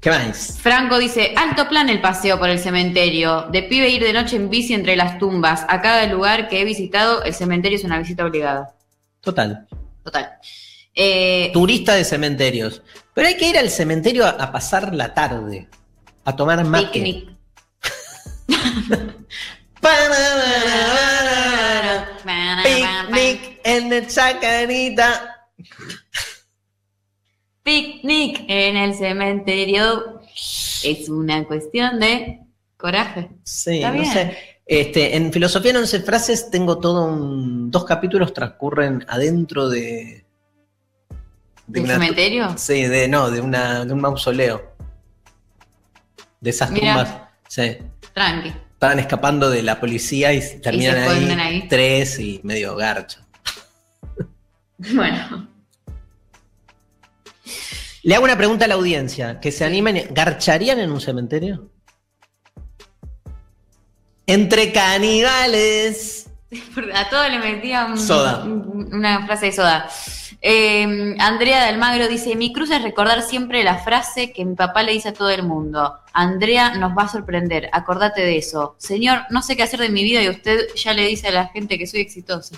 [0.00, 0.58] ¿Qué más?
[0.60, 3.42] Franco dice, alto plan el paseo por el cementerio.
[3.52, 5.64] De pibe ir de noche en bici entre las tumbas.
[5.68, 8.74] A cada lugar que he visitado, el cementerio es una visita obligada.
[9.20, 9.68] Total.
[10.02, 10.38] Total.
[10.94, 12.82] Eh, Turista de cementerios.
[13.14, 15.68] Pero hay que ir al cementerio a, a pasar la tarde.
[16.24, 16.88] A tomar mate.
[16.92, 17.28] picnic.
[22.64, 25.48] Picnic en el chacarita.
[27.62, 30.20] Picnic en el cementerio.
[30.82, 32.40] Es una cuestión de
[32.76, 33.30] coraje.
[33.44, 34.12] Sí, Está no bien.
[34.12, 34.36] sé.
[34.64, 37.70] Este, en Filosofía en 11 frases tengo todo un.
[37.70, 40.21] Dos capítulos transcurren adentro de.
[41.72, 42.54] De ¿Del una- cementerio?
[42.58, 44.72] Sí, de no, de una, de un mausoleo.
[46.40, 47.14] De esas tumbas.
[47.48, 47.78] Sí.
[48.12, 48.48] Tranqui.
[48.74, 50.98] Estaban escapando de la policía y terminan
[51.40, 53.24] ahí, tres y medio garcha.
[54.94, 55.48] Bueno.
[58.02, 59.38] Le hago una pregunta a la audiencia.
[59.38, 60.08] Que se animen.
[60.10, 61.70] ¿Garcharían en un cementerio?
[64.26, 66.21] Entre caníbales.
[66.94, 68.44] A todo le metía un- Soda.
[68.44, 69.88] un- una frase de soda.
[70.44, 74.82] Eh, Andrea de Almagro dice: Mi cruz es recordar siempre la frase que mi papá
[74.82, 75.98] le dice a todo el mundo.
[76.12, 78.74] Andrea nos va a sorprender, acordate de eso.
[78.78, 81.46] Señor, no sé qué hacer de mi vida y usted ya le dice a la
[81.48, 82.56] gente que soy exitosa.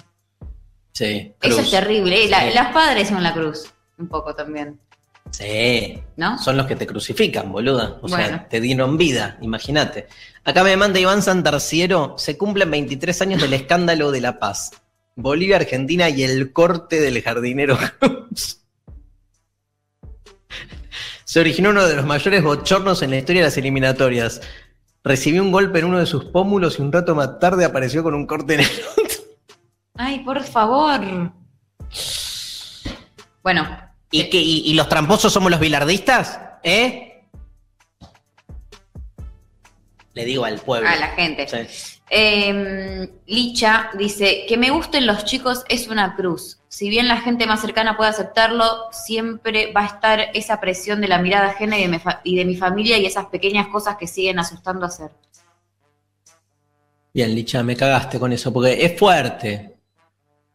[0.93, 1.33] Sí.
[1.43, 2.25] Eso es terrible.
[2.25, 2.51] eh, la-.
[2.51, 4.81] Las padres son la cruz, un poco también,
[5.37, 6.01] Sí.
[6.17, 6.39] ¿no?
[6.39, 7.99] Son los que te crucifican, boluda.
[8.03, 8.17] O Bueno.
[8.17, 10.07] sea, te dieron vida, imagínate.
[10.45, 14.71] Acá me manda Iván Santarciero, se cumplen 23 años del escándalo de La Paz.
[15.17, 17.77] Bolivia, Argentina y el corte del jardinero.
[21.25, 24.41] Se originó uno de los mayores bochornos en la historia de las eliminatorias.
[25.03, 28.15] Recibió un golpe en uno de sus pómulos y un rato más tarde apareció con
[28.15, 29.05] un corte en el otro.
[29.97, 31.01] Ay, por favor.
[33.43, 33.67] Bueno,
[34.15, 36.39] ¿Y, qué, y, y los tramposos somos los bilardistas?
[36.63, 37.25] ¿Eh?
[40.13, 40.89] Le digo al pueblo.
[40.89, 41.49] a la gente.
[41.49, 42.01] Sí.
[42.11, 46.61] Eh, Licha dice que me gusten los chicos es una cruz.
[46.69, 51.09] Si bien la gente más cercana puede aceptarlo, siempre va a estar esa presión de
[51.09, 54.07] la mirada ajena y de mi, y de mi familia y esas pequeñas cosas que
[54.07, 55.11] siguen asustando a hacer.
[57.13, 59.75] Bien, Licha, me cagaste con eso, porque es fuerte.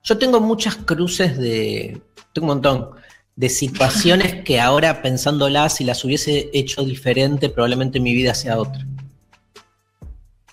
[0.01, 2.01] Yo tengo muchas cruces de.
[2.31, 3.08] Tengo un montón.
[3.39, 8.85] De situaciones que ahora pensándolas, si las hubiese hecho diferente, probablemente mi vida sea otra.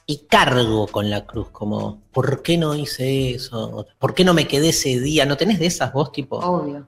[0.07, 3.88] Y cargo con la cruz, como, ¿por qué no hice eso?
[3.99, 5.27] ¿Por qué no me quedé ese día?
[5.27, 6.37] ¿No tenés de esas vos, tipo?
[6.38, 6.85] Obvio.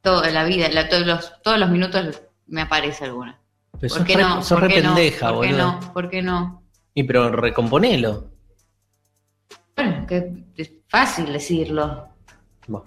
[0.00, 3.38] Toda la vida, la- todos, los, todos los minutos me aparece alguna.
[3.78, 4.42] Pero ¿Por qué re, no?
[4.42, 4.94] sos ¿Por qué no?
[4.94, 5.80] pendeja, ¿Por qué no?
[5.92, 6.62] ¿Por qué no?
[6.94, 8.30] Y pero recomponelo.
[9.76, 12.08] Bueno, que es fácil decirlo.
[12.68, 12.84] Vos.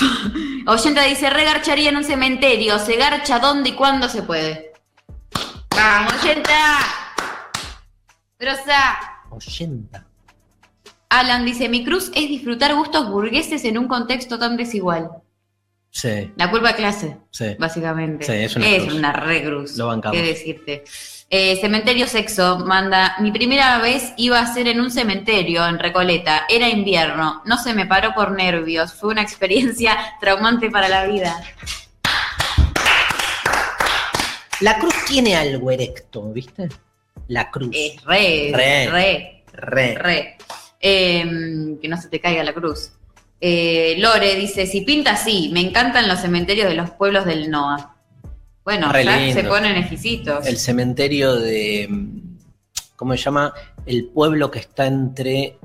[0.66, 2.78] Oyenta dice, regarcharía en un cementerio.
[2.78, 4.72] ¿Se garcha dónde y cuándo se puede?
[5.70, 6.78] ¡Vamos, Oyenta!
[8.38, 8.98] Grosa.
[9.30, 10.06] 80.
[11.08, 15.10] Alan dice, mi cruz es disfrutar gustos burgueses en un contexto tan desigual.
[15.96, 17.56] Sí, La culpa de clase, sí.
[17.58, 18.26] básicamente.
[18.26, 18.92] Sí, es una cruz.
[18.92, 19.76] una re cruz.
[19.78, 20.14] Lo bancamos.
[20.18, 20.84] ¿Qué decirte?
[21.30, 26.42] Eh, cementerio Sexo manda, mi primera vez iba a ser en un cementerio en Recoleta,
[26.50, 31.40] era invierno, no se me paró por nervios, fue una experiencia traumante para la vida.
[34.60, 36.68] La cruz tiene algo erecto, ¿viste?
[37.28, 37.70] La cruz.
[37.72, 38.90] Es re, Re.
[38.90, 39.94] re, Re.
[39.94, 40.36] re.
[40.78, 42.92] Eh, que no se te caiga la cruz.
[43.40, 47.96] Eh, Lore dice, si pinta sí, me encantan los cementerios de los pueblos del NOA.
[48.64, 49.40] Bueno, Re ya lindo.
[49.40, 50.46] se ponen exquisitos.
[50.46, 51.88] El cementerio de.
[52.96, 53.52] ¿cómo se llama?
[53.84, 55.58] El pueblo que está entre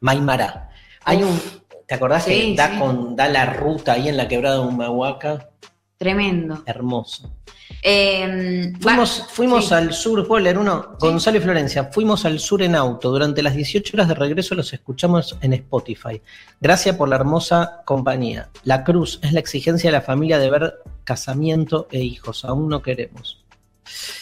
[0.00, 0.68] Maimará.
[1.04, 1.40] Hay un,
[1.88, 2.78] ¿te acordás Sí, que da, sí.
[2.78, 5.48] con, da la ruta ahí en la quebrada de Humahuaca?
[5.96, 6.62] Tremendo.
[6.66, 7.34] Hermoso.
[7.82, 9.74] Eh, Fuimos, fuimos sí.
[9.74, 10.82] al sur, ¿puedo leer uno?
[11.00, 11.06] Sí.
[11.06, 13.10] Gonzalo y Florencia, fuimos al sur en auto.
[13.10, 16.20] Durante las 18 horas de regreso los escuchamos en Spotify.
[16.60, 18.50] Gracias por la hermosa compañía.
[18.64, 20.74] La cruz es la exigencia de la familia de ver
[21.04, 22.44] casamiento e hijos.
[22.44, 23.42] Aún no queremos.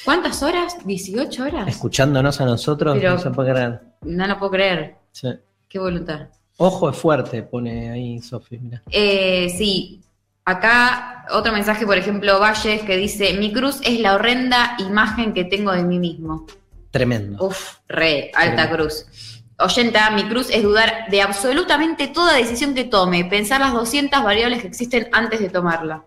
[0.05, 0.77] ¿Cuántas horas?
[0.87, 1.69] ¿18 horas?
[1.69, 3.81] Escuchándonos a nosotros, Pero- no se puede creer.
[4.03, 4.97] No lo puedo creer.
[5.13, 5.29] Sí.
[5.69, 6.29] Qué voluntad.
[6.59, 8.83] Ojo es fuerte, pone ahí Sofi, mira.
[8.91, 10.01] Eh, sí,
[10.51, 15.45] acá otro mensaje, por ejemplo, Valles, que dice, mi cruz es la horrenda imagen que
[15.45, 16.47] tengo de mí mismo.
[16.91, 17.45] Tremendo.
[17.45, 18.77] Uf, re, alta Tremendo.
[18.77, 19.07] cruz.
[19.61, 24.61] Oyenta, mi cruz es dudar de absolutamente toda decisión que tome, pensar las 200 variables
[24.63, 26.05] que existen antes de tomarla.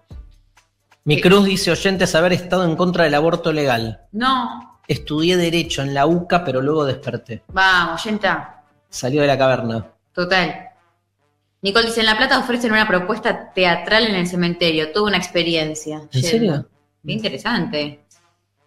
[1.04, 4.02] Mi cruz dice oyentes haber estado en contra del aborto legal.
[4.12, 7.44] No, Estudié Derecho en la UCA, pero luego desperté.
[7.50, 9.86] vamos, oyenta, Salió de la caverna.
[10.14, 10.68] total.
[11.62, 15.98] Nicole dice, en La Plata ofrecen una propuesta teatral en el cementerio, toda una experiencia.
[15.98, 16.28] ¿En Yendo.
[16.28, 16.70] serio?
[17.06, 18.00] Qué interesante.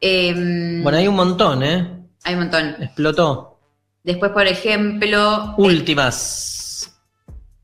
[0.00, 1.88] Em, Bueno, hay un montón, ¿eh?
[2.22, 2.76] hay un montón.
[2.80, 3.58] Explotó.
[4.02, 6.92] Después, por ejemplo, Últimas.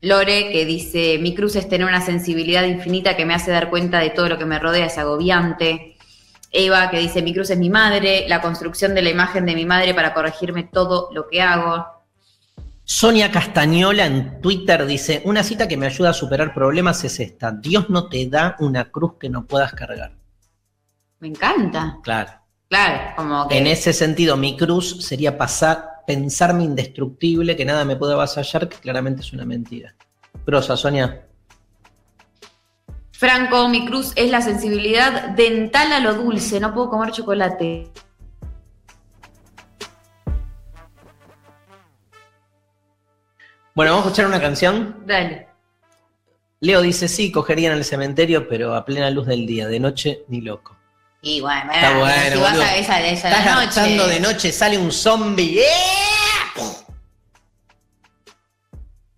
[0.01, 3.99] Lore, que dice, mi cruz es tener una sensibilidad infinita que me hace dar cuenta
[3.99, 5.95] de todo lo que me rodea, es agobiante.
[6.51, 9.65] Eva, que dice, mi cruz es mi madre, la construcción de la imagen de mi
[9.65, 11.85] madre para corregirme todo lo que hago.
[12.93, 17.49] Sonia Castañola en Twitter dice, una cita que me ayuda a superar problemas es esta.
[17.49, 20.11] Dios no te da una cruz que no puedas cargar.
[21.19, 21.99] Me encanta.
[22.03, 22.31] Claro.
[22.67, 23.57] Claro, como que...
[23.57, 28.75] En ese sentido, mi cruz sería pasar, pensarme indestructible, que nada me puede avasallar, que
[28.75, 29.95] claramente es una mentira.
[30.43, 31.25] Prosa, Sonia.
[33.13, 37.89] Franco, mi cruz es la sensibilidad dental a lo dulce, no puedo comer chocolate.
[43.73, 45.03] Bueno, vamos a escuchar una canción.
[45.05, 45.47] Dale.
[46.59, 50.41] Leo dice, sí, cogerían el cementerio, pero a plena luz del día, de noche ni
[50.41, 50.77] loco.
[51.21, 52.63] Y bueno, Está bueno, si vas boludo.
[52.63, 54.07] a esa de esa Estás noche.
[54.09, 55.59] de noche, sale un zombie.
[55.61, 55.65] ¡eh!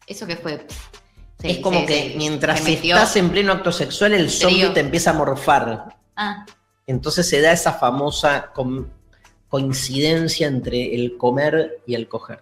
[0.07, 0.65] ¿Eso qué fue?
[1.39, 2.13] Sí, es como sí, que sí.
[2.17, 5.95] mientras Se estás en pleno acto sexual, el zombie te empieza a morfar.
[6.15, 6.45] Ah,
[6.87, 8.51] Entonces se da esa famosa
[9.49, 12.41] coincidencia entre el comer y el coger.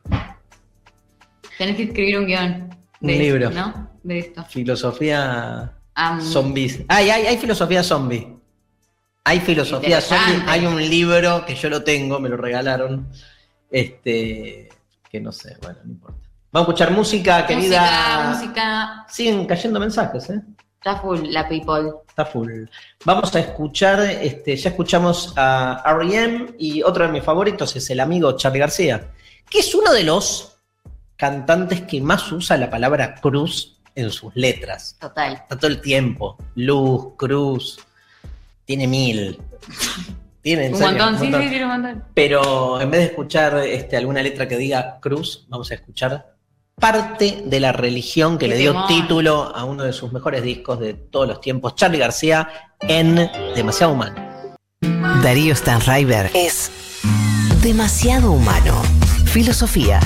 [1.61, 2.75] Tenés que escribir un guion.
[3.01, 3.49] Un libro.
[3.49, 3.91] esto, ¿No?
[4.01, 4.43] De esto.
[4.45, 6.81] Filosofía Am, zombies.
[6.87, 8.35] Ay, hay, hay filosofía zombie.
[9.23, 10.43] Hay filosofía zombie.
[10.47, 13.11] Hay un libro que yo lo tengo, me lo regalaron.
[13.69, 14.69] Este,
[15.07, 16.17] que no sé, bueno, no importa.
[16.51, 17.81] Vamos a escuchar música, querida.
[17.81, 19.05] Música, música.
[19.07, 20.41] Siguen cayendo mensajes, ¿eh?
[20.77, 21.91] Está full la people.
[22.07, 22.63] Está full.
[23.05, 26.55] Vamos a escuchar, este, ya escuchamos a R.E.M.
[26.57, 29.11] y otro de mis favoritos es el amigo Charlie García,
[29.47, 30.50] que es uno de los
[31.21, 34.97] cantantes que más usa la palabra cruz en sus letras.
[34.99, 35.33] Total.
[35.33, 36.35] Está todo el tiempo.
[36.55, 37.77] Luz, cruz.
[38.65, 39.39] Tiene mil.
[40.41, 41.41] Tiene en Un serio, montón, un sí, montón.
[41.43, 42.03] sí, tiene un montón.
[42.15, 46.33] Pero en vez de escuchar este, alguna letra que diga cruz, vamos a escuchar
[46.73, 50.79] parte de la religión que Qué le dio título a uno de sus mejores discos
[50.79, 52.49] de todos los tiempos, Charlie García,
[52.79, 54.55] en Demasiado Humano.
[55.21, 56.71] Darío Stanraiver es
[57.61, 58.81] demasiado humano.
[59.25, 59.99] Filosofía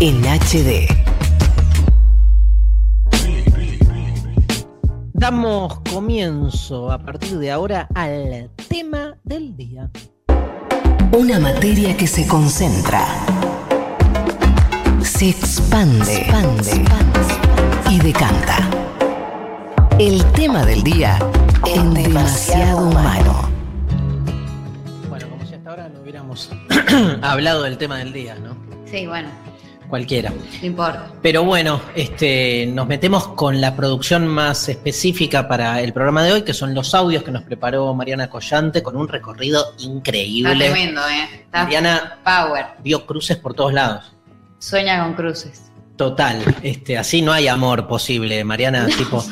[0.00, 0.88] en HD.
[5.12, 9.90] Damos comienzo a partir de ahora al tema del día.
[11.12, 13.04] Una materia que se concentra,
[15.02, 16.26] se expande,
[17.90, 18.56] y decanta.
[19.98, 21.18] El tema del día
[21.66, 23.50] en demasiado humano.
[25.10, 26.50] Bueno, como si hasta ahora no hubiéramos
[27.20, 28.56] hablado del tema del día, ¿no?
[28.86, 29.28] Sí, bueno,
[29.90, 30.30] Cualquiera.
[30.60, 31.10] no importa.
[31.20, 36.42] Pero bueno, este, nos metemos con la producción más específica para el programa de hoy,
[36.42, 40.54] que son los audios que nos preparó Mariana Collante con un recorrido Está increíble.
[40.56, 41.28] tremendo, ¿eh?
[41.42, 42.66] Está Mariana power.
[42.84, 44.12] vio cruces por todos lados.
[44.60, 45.70] Sueña con cruces.
[45.96, 49.22] Total, este, así no hay amor posible, Mariana, tipo,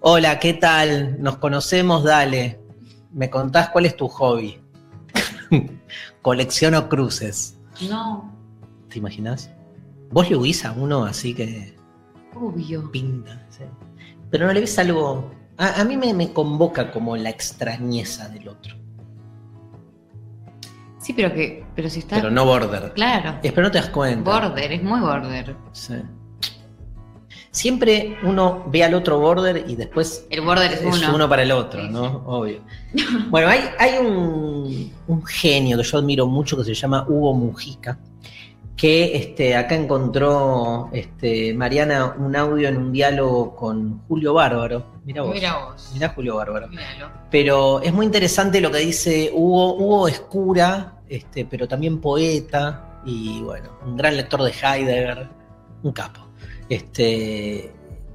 [0.00, 1.22] hola, ¿qué tal?
[1.22, 2.60] Nos conocemos, dale.
[3.12, 4.60] ¿Me contás cuál es tu hobby?
[6.22, 7.56] Colecciono cruces.
[7.88, 8.34] No,
[8.90, 9.50] ¿Te imaginas?
[10.10, 11.76] Vos le huís a uno así que
[12.34, 12.90] obvio.
[12.90, 13.46] pinta.
[13.50, 13.64] sí.
[14.30, 15.30] Pero no le ves algo.
[15.56, 18.76] A, a mí me, me convoca como la extrañeza del otro.
[20.98, 22.16] Sí, pero que, pero si está.
[22.16, 22.92] Pero no border.
[22.94, 23.38] Claro.
[23.42, 24.30] Eh, pero no te das cuenta.
[24.30, 25.56] Border, es muy border.
[25.72, 25.94] Sí.
[27.50, 31.14] siempre uno ve al otro border y después El border es, es uno.
[31.14, 32.22] uno para el otro, Sí, ¿no?
[32.26, 32.60] Obvio.
[33.30, 37.98] Bueno, hay, hay un, un genio que yo admiro mucho que se llama Hugo Mujica,
[38.78, 44.86] que este, acá encontró este, Mariana un audio en un diálogo con Julio Bárbaro.
[45.04, 45.34] Mira vos.
[45.34, 45.90] Mira vos.
[45.92, 46.68] Mirá Julio Bárbaro.
[46.68, 47.10] Míralo.
[47.28, 49.74] Pero es muy interesante lo que dice Hugo.
[49.74, 55.28] Hugo es cura, este, pero también poeta y bueno, un gran lector de Heidegger,
[55.82, 56.28] un capo.
[56.68, 57.72] Este,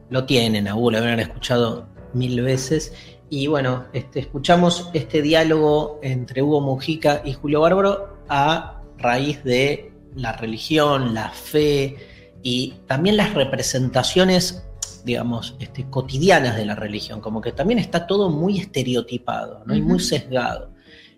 [0.09, 2.93] lo tienen a Hugo, lo habrán escuchado mil veces.
[3.30, 9.93] Y bueno, este, escuchamos este diálogo entre Hugo Mujica y Julio Bárbaro a raíz de
[10.16, 11.97] la religión, la fe
[12.41, 14.64] y también las representaciones
[15.05, 19.76] digamos, este, cotidianas de la religión, como que también está todo muy estereotipado ¿no?
[19.76, 20.70] y muy sesgado.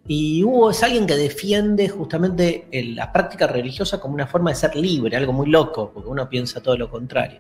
[0.08, 4.56] Y Hugo es alguien que defiende justamente el- la práctica religiosa como una forma de
[4.56, 7.40] ser libre, algo muy loco, porque uno piensa todo lo contrario.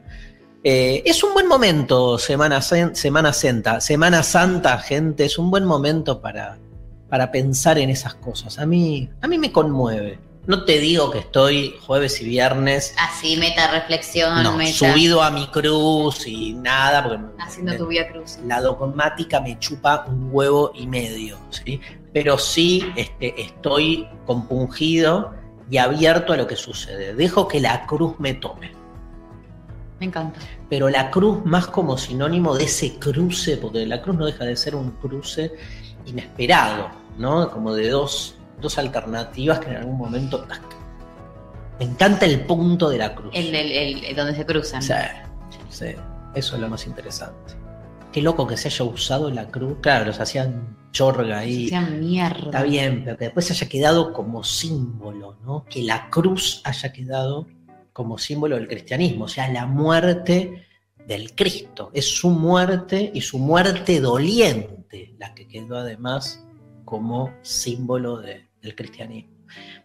[0.63, 6.21] Eh, es un buen momento, Semana, Semana Santa, Semana Santa, gente, es un buen momento
[6.21, 6.59] para,
[7.09, 8.59] para pensar en esas cosas.
[8.59, 10.19] A mí, a mí me conmueve.
[10.47, 14.73] No te digo que estoy jueves y viernes Así, meta reflexión, no, meta.
[14.91, 18.37] subido a mi cruz y nada, porque Haciendo me- tu vía cruz.
[18.45, 21.81] la dogmática me chupa un huevo y medio, ¿sí?
[22.13, 25.33] Pero sí este, estoy compungido
[25.69, 27.15] y abierto a lo que sucede.
[27.15, 28.71] Dejo que la cruz me tome.
[29.99, 30.39] Me encanta.
[30.69, 34.55] Pero la cruz más como sinónimo de ese cruce, porque la cruz no deja de
[34.55, 35.53] ser un cruce
[36.05, 37.49] inesperado, ¿no?
[37.49, 40.43] Como de dos, dos alternativas que en algún momento...
[40.43, 40.61] ¡tac!
[41.79, 43.31] Me encanta el punto de la cruz.
[43.33, 44.81] El, el, el- el donde se cruzan.
[44.81, 44.93] Sí,
[45.69, 45.87] sí,
[46.33, 47.53] eso es lo más interesante.
[48.13, 49.77] Qué loco que se haya usado la cruz.
[49.81, 51.67] Claro, los hacían chorga ahí.
[51.67, 52.45] Sea mierda.
[52.45, 55.65] Está bien, pero que después haya quedado como símbolo, ¿no?
[55.69, 57.47] Que la cruz haya quedado
[57.91, 60.65] como símbolo del cristianismo, o sea, la muerte
[61.05, 61.91] del Cristo.
[61.93, 66.41] Es su muerte y su muerte doliente la que quedó además
[66.85, 69.29] como símbolo de- del cristianismo.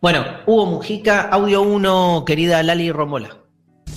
[0.00, 3.36] Bueno, Hugo Mujica, audio 1, querida Lali Romola.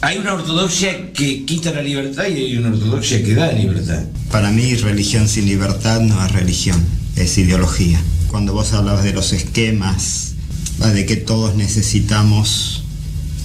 [0.01, 4.03] Hay una ortodoxia que quita la libertad y hay una ortodoxia que da libertad.
[4.29, 8.01] Para mí, religión sin libertad no es religión, es ideología.
[8.27, 10.35] Cuando vos hablabas de los esquemas,
[10.79, 12.83] de que todos necesitamos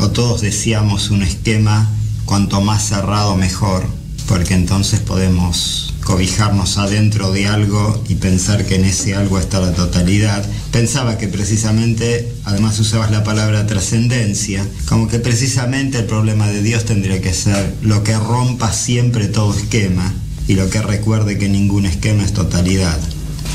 [0.00, 1.88] o todos deseamos un esquema,
[2.24, 3.86] cuanto más cerrado mejor,
[4.28, 9.72] porque entonces podemos cobijarnos adentro de algo y pensar que en ese algo está la
[9.72, 10.44] totalidad.
[10.70, 16.84] Pensaba que precisamente, además usabas la palabra trascendencia, como que precisamente el problema de Dios
[16.84, 20.14] tendría que ser lo que rompa siempre todo esquema
[20.46, 22.98] y lo que recuerde que ningún esquema es totalidad.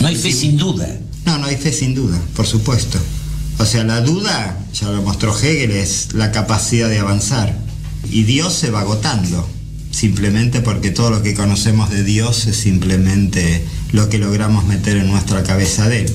[0.01, 0.87] No hay fe sin duda.
[1.25, 2.99] No, no hay fe sin duda, por supuesto.
[3.59, 7.55] O sea, la duda, ya lo mostró Hegel, es la capacidad de avanzar.
[8.09, 9.47] Y Dios se va agotando,
[9.93, 15.07] simplemente porque todo lo que conocemos de Dios es simplemente lo que logramos meter en
[15.07, 16.13] nuestra cabeza de Él.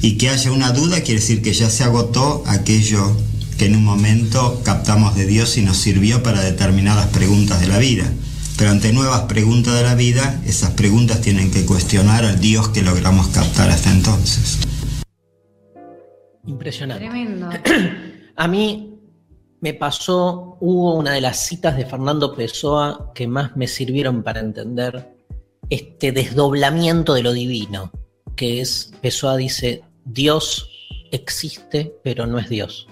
[0.00, 3.16] Y que haya una duda quiere decir que ya se agotó aquello
[3.58, 7.78] que en un momento captamos de Dios y nos sirvió para determinadas preguntas de la
[7.78, 8.10] vida.
[8.56, 12.82] Pero ante nuevas preguntas de la vida, esas preguntas tienen que cuestionar al Dios que
[12.82, 14.58] logramos captar hasta entonces.
[16.46, 17.04] Impresionante.
[17.04, 17.50] Tremendo.
[18.36, 18.89] A mí
[19.60, 24.40] me pasó, hubo una de las citas de Fernando Pessoa que más me sirvieron para
[24.40, 25.14] entender
[25.68, 27.92] este desdoblamiento de lo divino,
[28.36, 30.70] que es, Pessoa dice, Dios
[31.12, 32.88] existe, pero no es Dios.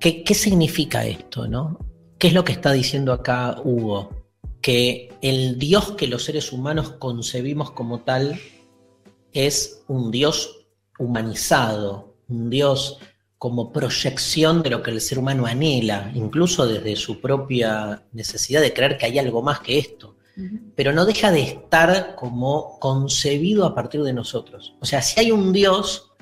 [0.00, 1.78] ¿Qué, qué significa esto, no?
[2.18, 4.10] ¿Qué es lo que está diciendo acá Hugo?
[4.60, 8.40] Que el Dios que los seres humanos concebimos como tal
[9.32, 10.66] es un Dios
[10.98, 12.98] humanizado, un Dios
[13.42, 18.72] como proyección de lo que el ser humano anhela, incluso desde su propia necesidad de
[18.72, 20.14] creer que hay algo más que esto,
[20.76, 24.76] pero no deja de estar como concebido a partir de nosotros.
[24.80, 26.12] O sea, si hay un Dios,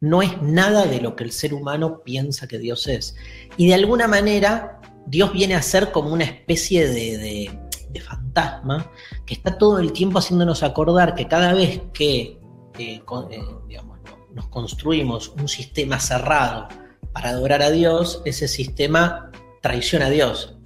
[0.00, 3.16] no es nada de lo que el ser humano piensa que Dios es.
[3.56, 7.58] Y de alguna manera, Dios viene a ser como una especie de, de-
[7.90, 8.88] de fantasma
[9.26, 12.38] que está todo el tiempo haciéndonos acordar que cada vez que
[12.78, 13.87] eh, con- eh, digamos,
[14.34, 16.68] nos construimos un sistema cerrado
[17.12, 20.56] para adorar a Dios, ese sistema traiciona a Dios.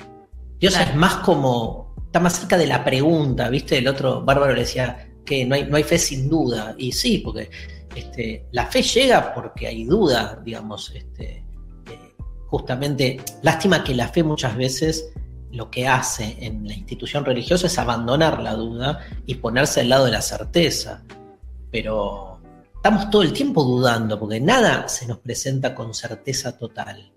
[0.59, 0.91] Dios Claro.
[0.91, 3.79] es más como, está más cerca de la pregunta, ¿viste?
[3.79, 6.75] El otro bárbaro le decía que no hay, no hay fe sin duda.
[6.79, 7.51] Y sí, porque
[7.95, 11.45] este, la fe llega porque hay duda, digamos, este,
[11.91, 12.15] eh,
[12.47, 15.13] justamente, lástima que la fe muchas veces
[15.51, 20.07] lo que hace en la institución religiosa es abandonar la duda y ponerse al lado
[20.07, 21.03] de la certeza.
[21.71, 22.32] Pero
[22.83, 27.13] estamos todo el tiempo dudando, porque nada se nos presenta con certeza total.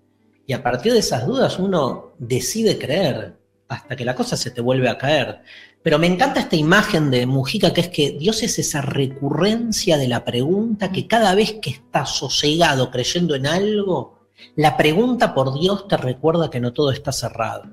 [0.46, 3.36] Y a partir de esas dudas uno decide creer.
[3.68, 5.40] hasta que la cosa se te vuelve a caer.
[5.82, 10.06] Pero me encanta esta imagen de Mujica, que es que Dios es esa recurrencia de
[10.06, 14.20] la pregunta que cada vez que estás sosegado creyendo en algo,
[14.54, 17.64] la pregunta por Dios te recuerda que no todo está cerrado.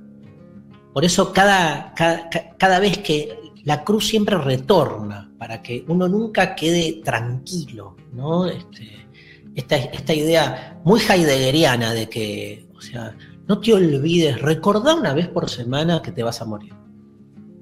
[0.95, 2.27] Por eso cada, cada,
[2.57, 8.45] cada vez que la cruz siempre retorna, para que uno nunca quede tranquilo, ¿no?
[8.45, 9.07] Este,
[9.55, 13.15] esta, esta idea muy heideggeriana de que, o sea,
[13.47, 16.73] no te olvides, recordá una vez por semana que te vas a morir.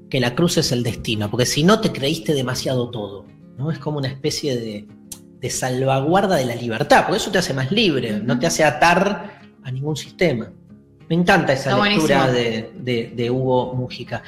[0.10, 3.26] Que la cruz es el destino, porque si no te creíste demasiado todo,
[3.58, 3.72] ¿no?
[3.72, 4.88] Es como una especie de,
[5.40, 9.40] de salvaguarda de la libertad, porque eso te hace más libre, no te hace atar
[9.64, 10.52] a ningún sistema.
[11.10, 14.24] Me encanta esa Está lectura de, de- de Hugo Mújica.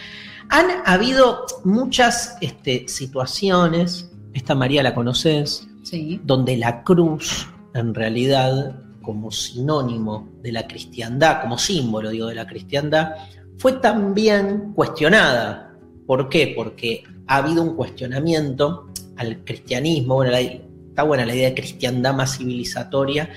[0.53, 6.21] Han habido muchas este, situaciones, esta María la conoces, Sí.
[6.23, 12.45] donde la cruz, en realidad, como sinónimo de la cristiandad, como símbolo, digo, de la
[12.45, 13.15] cristiandad,
[13.57, 15.73] fue también cuestionada.
[16.05, 16.53] ¿Por qué?
[16.55, 22.13] Porque ha habido un cuestionamiento al cristianismo, bueno, la- está buena la idea de cristiandad
[22.13, 23.27] más civilizatoria,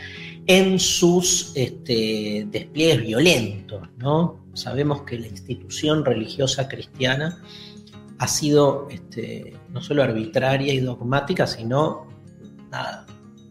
[0.46, 4.45] en sus este, despliegues violentos, ¿no?
[4.56, 7.42] Sabemos que la institución religiosa cristiana
[8.18, 12.06] ha sido este, no solo arbitraria y dogmática, sino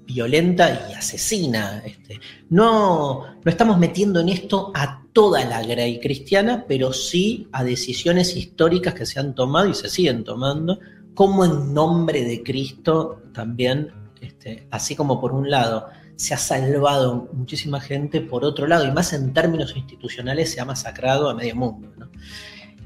[0.06, 1.84] violenta y asesina.
[1.86, 2.20] Este.
[2.50, 8.36] No, no estamos metiendo en esto a toda la grey cristiana, pero sí a decisiones
[8.36, 10.80] históricas que se han tomado y se siguen tomando,
[11.14, 17.30] como en nombre de Cristo también, este, así como por un lado se ha salvado
[17.34, 21.56] muchísima gente, por otro lado, y más en términos institucionales, se ha masacrado a medio
[21.56, 22.10] mundo.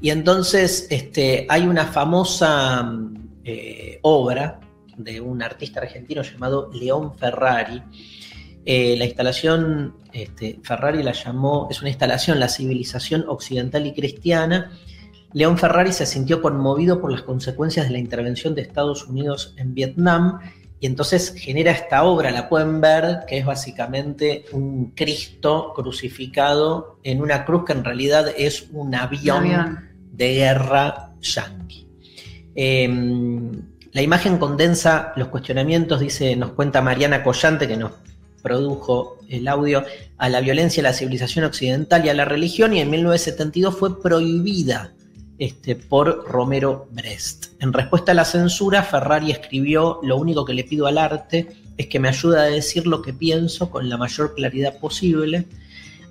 [0.00, 2.92] Y entonces este, hay una famosa
[3.44, 4.60] eh, obra
[4.96, 7.82] de un artista argentino llamado León Ferrari.
[8.64, 14.72] Eh, la instalación, este, Ferrari la llamó, es una instalación, la civilización occidental y cristiana.
[15.32, 19.74] León Ferrari se sintió conmovido por las consecuencias de la intervención de Estados Unidos en
[19.74, 20.40] Vietnam
[20.80, 27.20] y entonces genera esta obra, la pueden ver, que es básicamente un Cristo crucificado en
[27.20, 29.88] una cruz que en realidad es un avión, Un avión.
[30.12, 31.86] de guerra yanqui.
[32.54, 32.88] Eh,
[33.92, 37.92] la imagen condensa los cuestionamientos, dice, nos cuenta Mariana Collante, que nos
[38.42, 39.84] produjo el audio,
[40.16, 44.00] a la violencia, a la civilización occidental y a la religión, y en 1972 fue
[44.00, 44.94] prohibida
[45.40, 47.46] este, por Romero Brest.
[47.60, 51.86] En respuesta a la censura, Ferrari escribió, lo único que le pido al arte es
[51.86, 55.46] que me ayude a decir lo que pienso con la mayor claridad posible,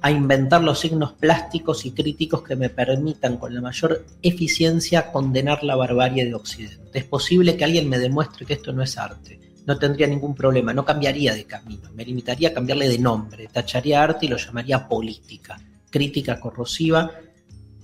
[0.02, 5.64] a inventar los signos plásticos y críticos que me permitan con la mayor eficiencia condenar
[5.64, 6.90] la barbarie de Occidente.
[6.98, 9.40] Es posible que alguien me demuestre que esto no es arte.
[9.68, 14.02] No tendría ningún problema, no cambiaría de camino, me limitaría a cambiarle de nombre, tacharía
[14.02, 15.62] arte y lo llamaría política,
[15.92, 17.12] crítica corrosiva,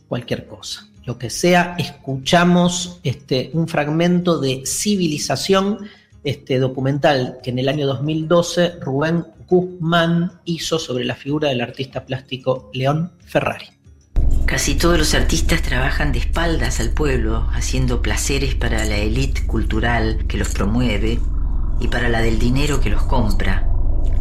[0.07, 0.89] cualquier cosa.
[1.05, 5.87] Lo que sea, escuchamos este, un fragmento de Civilización,
[6.23, 12.03] este documental que en el año 2012 Rubén Guzmán hizo sobre la figura del artista
[12.05, 13.67] plástico León Ferrari.
[14.47, 20.25] Casi todos los artistas trabajan de espaldas al pueblo, haciendo placeres para la élite cultural
[20.27, 21.19] que los promueve
[21.79, 23.69] y para la del dinero que los compra.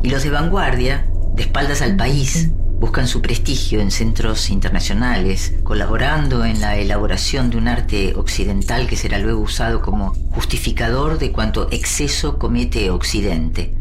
[0.02, 6.44] Y los de vanguardia, de espaldas al país, buscan su prestigio en centros internacionales, colaborando
[6.44, 11.68] en la elaboración de un arte occidental que será luego usado como justificador de cuanto
[11.70, 13.74] exceso comete Occidente.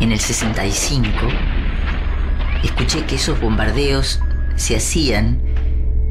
[0.00, 1.08] En el 65,
[2.64, 4.20] escuché que esos bombardeos
[4.56, 5.42] se hacían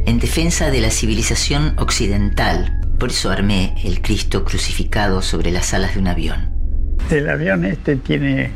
[0.06, 2.82] en defensa de la civilización occidental.
[3.00, 6.50] Por eso armé el Cristo crucificado sobre las alas de un avión.
[7.10, 8.52] El avión este tiene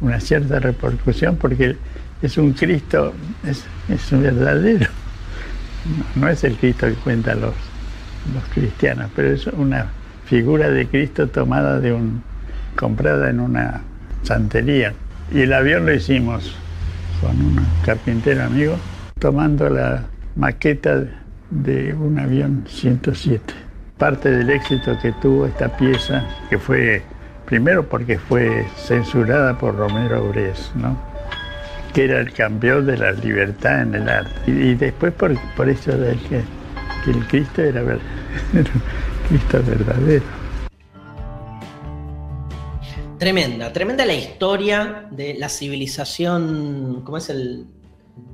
[0.00, 1.76] una cierta repercusión porque
[2.22, 3.12] es un Cristo,
[3.44, 4.88] es, un verdadero.
[6.14, 7.54] No es el Cristo que cuentan los,
[8.32, 9.90] los cristianos, pero es una
[10.26, 12.22] figura de Cristo tomada de un,
[12.76, 13.82] comprada en una
[14.22, 14.94] santería.
[15.32, 16.54] Y el avión lo hicimos
[17.20, 18.76] con un carpintero amigo,
[19.18, 20.04] tomando la
[20.36, 21.04] maqueta
[21.50, 23.52] de un avión 107.
[23.98, 27.02] Parte del éxito que tuvo esta pieza, que fue
[27.46, 31.11] primero porque fue censurada por Romero Brest, ¿no?
[31.92, 34.50] Que era el campeón de la libertad en el arte.
[34.50, 35.92] Y, después por, por eso
[36.28, 38.00] que, el Cristo era, era
[38.54, 40.24] un Cristo verdadero.
[43.18, 47.66] Tremenda, tremenda la historia de la civilización, ¿cómo es el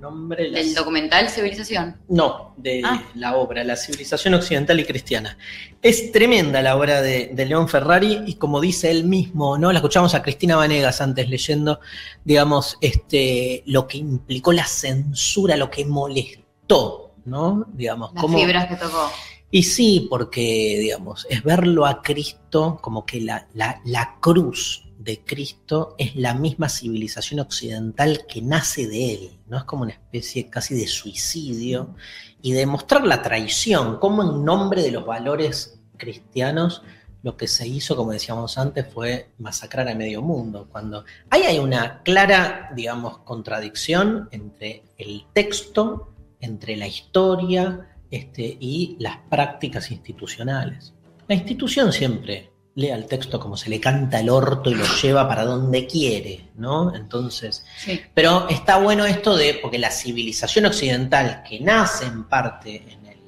[0.00, 0.48] nombre?
[0.50, 1.96] La- ¿Del documental Civilización?
[2.08, 3.02] No, de Ah.
[3.14, 5.36] la obra, La civilización occidental y cristiana.
[5.82, 9.72] Es tremenda la obra de, de León Ferrari y como dice él mismo, ¿no?
[9.72, 11.80] La escuchamos a Cristina Vanegas antes leyendo,
[12.24, 17.66] digamos, este, lo que implicó la censura, lo que molestó, ¿no?
[17.72, 19.10] Digamos, Las cómo- fibras que tocó.
[19.50, 25.24] Y sí, porque, digamos, es verlo a Cristo como que la, la- la cruz de
[25.24, 29.58] Cristo es la misma civilización occidental que nace de él, ¿no?
[29.58, 31.94] Es como una especie casi de suicidio
[32.42, 36.82] y demostrar la traición, como en nombre de los valores cristianos
[37.22, 40.68] lo que se hizo, como decíamos antes, fue masacrar a medio mundo.
[40.70, 48.96] Cuando ahí hay una clara, digamos, contradicción entre el texto, entre la historia este, y
[49.00, 50.94] las prácticas institucionales.
[51.26, 55.28] La institución siempre lee al texto como se le canta el orto y lo lleva
[55.28, 56.94] para donde quiere, ¿no?
[56.94, 58.00] Entonces, Sí.
[58.14, 63.18] pero está bueno esto de, porque la civilización occidental, que nace en parte en el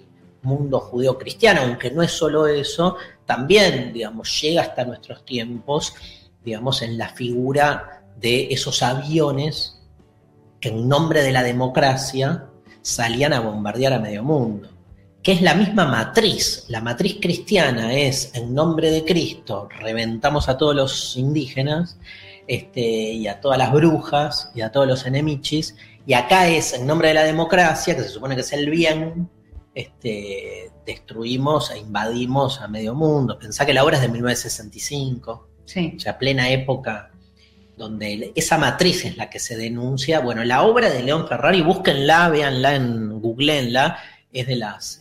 [0.42, 5.94] mundo judeo-cristiano, aunque no es solo eso, también, digamos, llega hasta nuestros tiempos,
[6.44, 9.80] digamos, en la figura de esos aviones
[10.60, 12.46] que en nombre de la democracia
[12.82, 14.68] salían a bombardear a medio mundo.
[15.22, 16.64] Que es la misma matriz.
[16.68, 21.98] La matriz cristiana es en nombre de Cristo, reventamos a todos los indígenas
[22.46, 25.76] este, y a todas las brujas y a todos los enemichis.
[26.06, 29.28] Y acá es en nombre de la democracia, que se supone que es el bien,
[29.74, 33.38] este, destruimos e invadimos a medio mundo.
[33.38, 35.94] Pensá que la obra es de 1965 Sí.
[35.96, 37.12] o sea, plena época
[37.76, 40.18] donde esa matriz es la que se denuncia.
[40.18, 43.96] Bueno, la obra de León Ferrari, búsquenla, véanla, en, googleenla,
[44.32, 45.00] es de las,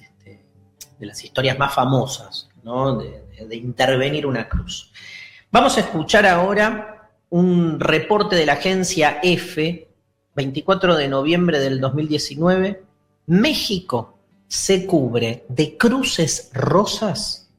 [1.00, 2.98] de las historias más famosas, ¿no?
[2.98, 4.92] De, de- de intervenir una cruz.
[5.52, 9.88] Vamos a escuchar ahora un reporte de la agencia EFE,
[10.36, 12.84] 24 de noviembre del 2019.
[13.28, 17.50] México se cubre de cruces rosas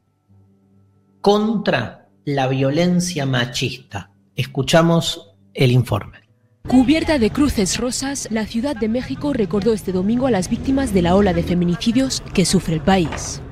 [1.20, 4.10] contra la violencia machista.
[4.36, 6.19] Escuchamos el informe.
[6.68, 11.02] Cubierta de cruces rosas, la Ciudad de México recordó este domingo a las víctimas de
[11.02, 13.42] la ola de feminicidios que sufre el país.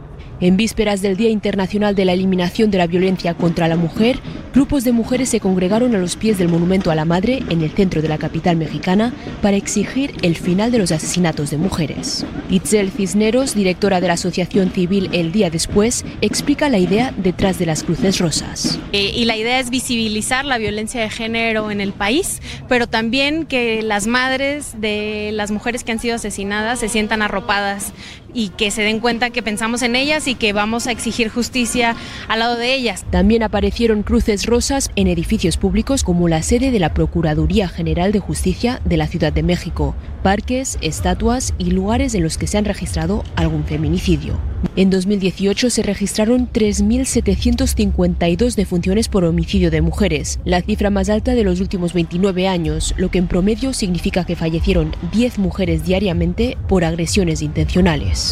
[0.41, 4.21] En vísperas del Día Internacional de la Eliminación de la Violencia contra la Mujer,
[4.55, 7.73] grupos de mujeres se congregaron a los pies del Monumento a la Madre en el
[7.73, 9.13] centro de la capital mexicana
[9.43, 12.25] para exigir el final de los asesinatos de mujeres.
[12.51, 17.67] Itzel Cisneros, directora de la Asociación Civil El Día Después, explica la idea detrás de
[17.67, 18.79] las cruces rosas.
[18.93, 23.45] Eh, y la idea es visibilizar la violencia de género en el país, pero también
[23.45, 27.93] que las madres de las mujeres que han sido asesinadas se sientan arropadas
[28.39, 31.97] y que se den cuenta que pensamos en ellas y que vamos a exigir justicia
[32.29, 33.05] al lado de ellas.
[33.11, 38.21] También aparecieron cruces rosas en edificios públicos como la sede de la Procuraduría General de
[38.21, 42.65] Justicia de la Ciudad de México, parques, estatuas y lugares en los que se han
[42.65, 44.39] registrado algún feminicidio.
[44.77, 51.45] En 2018 se registraron 3.752 defunciones por homicidio de mujeres, la cifra más alta de
[51.45, 56.85] los últimos 29 años, lo que en promedio significa que fallecieron 10 mujeres diariamente por
[56.85, 58.28] agresiones intencionales.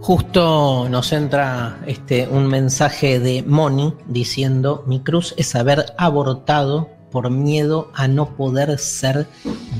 [0.00, 7.30] Justo nos entra este, un mensaje de Moni diciendo, mi cruz es haber abortado por
[7.30, 9.26] miedo a no poder ser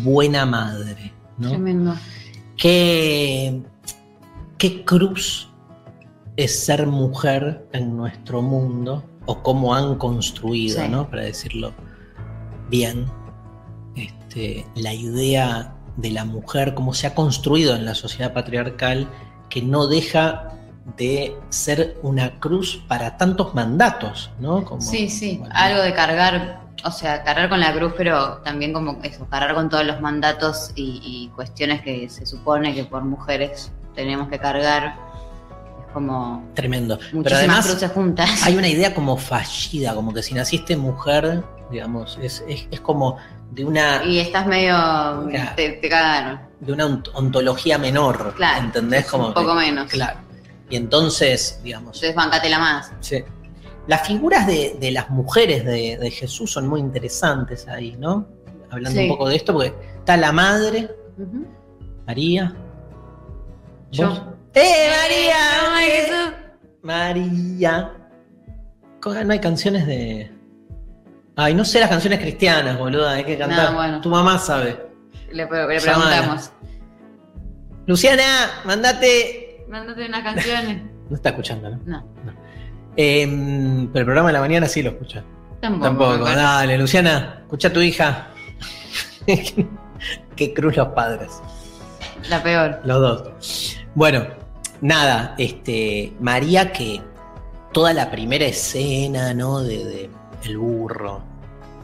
[0.03, 1.13] buena madre.
[1.37, 1.51] ¿no?
[1.51, 1.95] Tremendo.
[2.57, 3.61] ¿Qué,
[4.57, 5.51] qué cruz
[6.37, 9.05] es ser mujer en nuestro mundo?
[9.27, 10.89] O cómo han construido, Sí.
[10.89, 11.11] ¿no?
[11.11, 11.73] Para decirlo
[12.71, 13.07] bien,
[13.97, 19.09] este, la idea de la mujer, cómo se ha construido en la sociedad patriarcal,
[19.49, 20.49] que no deja
[20.97, 24.65] de ser una cruz para tantos mandatos, ¿no?
[24.65, 28.73] Como- Sí, sí, bueno, algo de cargar, o sea, cargar con la cruz, pero también
[28.73, 33.03] como eso, cargar con todos los mandatos y, y cuestiones que se supone que por
[33.05, 34.97] mujeres tenemos que cargar.
[35.87, 36.99] Es como Tremendo.
[36.99, 38.43] Pero muchísimas además cruces juntas.
[38.45, 43.17] hay una idea como fallida, como que si naciste mujer, digamos, es, es, es como
[43.55, 44.75] de una, Y estás medio.
[45.57, 46.41] Te, te cagaron.
[46.61, 49.07] de una ont- ontología menor, Claro, ¿entendés?
[49.07, 49.91] Como un poco que- menos.
[49.91, 50.19] Claro.
[50.71, 52.93] Y entonces, digamos, Entonces, bancatela más.
[53.01, 53.23] sí.
[53.87, 58.27] las figuras de, de las mujeres de, de Jesús son muy interesantes ahí, ¿no?
[58.71, 59.05] Hablando Sí.
[59.05, 60.89] un poco de esto, porque está la madre.
[62.07, 62.55] María.
[63.93, 64.09] Yo.
[64.09, 64.23] ¿Vos?
[64.55, 65.37] ¡Eh, María!
[65.75, 66.07] Ay, ¡Eh!
[66.07, 66.33] Jesús.
[66.83, 67.93] María.
[69.05, 70.33] No hay canciones de.
[71.37, 73.71] Ay, no sé las canciones cristianas, boluda, hay que cantar.
[73.71, 74.01] No, bueno.
[74.01, 74.87] Tu mamá sabe.
[75.33, 76.53] Le, preguntamos.
[77.87, 78.23] Luciana,
[78.65, 79.65] mandate.
[79.69, 80.83] Mándate unas canciones.
[81.07, 81.79] No está escuchando, ¿no?
[81.85, 82.03] No,
[82.97, 85.23] Em, pero el programa de la mañana sí lo escucha.
[85.61, 85.85] tampoco.
[85.85, 86.25] Tampoco.
[86.25, 88.29] Dale, Luciana, escucha a tu hija.
[90.37, 91.43] Qué cruz los padres.
[92.31, 92.81] La peor.
[92.85, 93.77] Los dos.
[93.95, 94.27] Bueno,
[94.81, 97.03] nada, este, María que
[97.73, 99.63] toda la primera escena, ¿no?
[99.63, 100.11] De, de
[100.45, 101.23] el burro,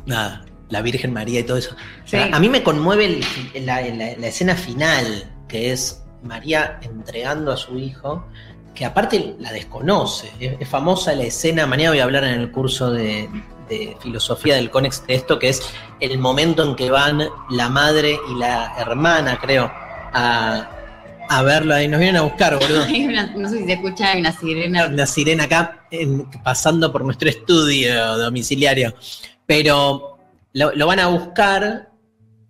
[0.07, 1.75] nada, la Virgen María y todo eso.
[2.33, 3.07] A mí me conmueve
[3.55, 8.25] el- la, la- la escena final, que es María entregando a su hijo,
[8.75, 10.31] que aparte la desconoce.
[10.39, 13.29] Es, es famosa la escena, mañana voy a hablar en el curso de,
[13.69, 15.63] de filosofía del Conex de esto, que es
[15.99, 19.71] el momento en que van la madre y la hermana, creo,
[20.13, 20.71] a,
[21.31, 21.87] a verlo ahí.
[21.89, 22.83] Nos vienen a buscar, boludo.
[22.89, 24.87] Hay una- no sé si se escucha, hay una sirena.
[24.87, 28.95] Una sirena acá en- pasando por nuestro estudio domiciliario.
[29.47, 30.19] Pero
[30.53, 31.91] lo, lo van a buscar.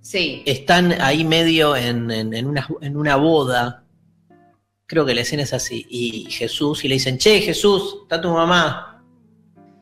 [0.01, 0.43] Sí.
[0.47, 3.85] Están ahí medio en, en- en una, en una boda.
[4.87, 5.87] Creo que la escena es así.
[5.91, 9.05] Y Jesús, y le dicen, che, Jesús, está tu mamá.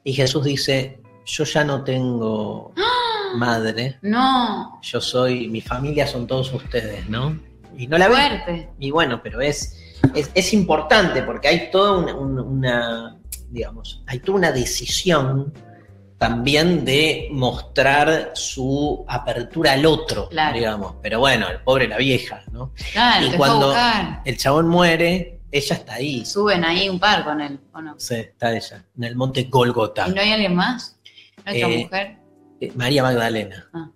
[0.04, 2.74] Y Jesús dice, yo ya no tengo
[3.36, 3.98] madre.
[4.02, 4.80] No.
[4.82, 7.38] Yo soy, mi familia son todos ustedes, ¿no?
[7.78, 8.06] Y no la.
[8.08, 8.68] Fuerte.
[8.78, 13.16] Y bueno, pero es, es, es importante porque hay toda una, un- una,
[13.50, 15.52] digamos, hay toda una decisión
[16.18, 20.56] también de mostrar su apertura al otro, Claro.
[20.56, 20.94] digamos.
[21.00, 22.72] Pero bueno, el pobre la vieja, ¿no?
[22.92, 23.72] Claro, y cuando
[24.24, 26.24] el chabón muere, ella está ahí.
[26.26, 27.94] Suben ahí un par con él, ¿o no?
[27.98, 30.08] Sí, está ella, en el monte Golgota.
[30.08, 30.98] ¿Y no hay alguien más?
[31.46, 32.16] ¿No hay otra Eh, mujer?
[32.60, 33.68] Eh, María Magdalena.
[33.72, 33.88] Ah.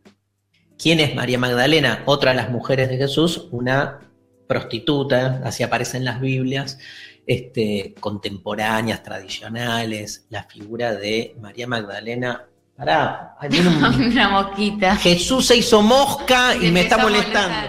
[0.83, 2.03] ¿Quién es María Magdalena?
[2.07, 4.01] Otra de las mujeres de Jesús, una
[4.49, 6.79] prostituta, así aparece en las Biblias,
[7.27, 12.47] este, contemporáneas, tradicionales, la figura de María Magdalena.
[12.77, 14.97] Pará, un- Una mosquita.
[14.97, 17.69] Jesús se hizo mosca y me está molestando.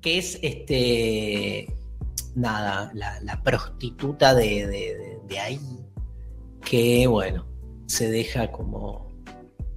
[0.00, 1.72] Que es este.
[2.34, 5.60] Nada, la, la prostituta de, de- de- de ahí.
[6.64, 7.46] Que bueno,
[7.86, 9.03] se deja como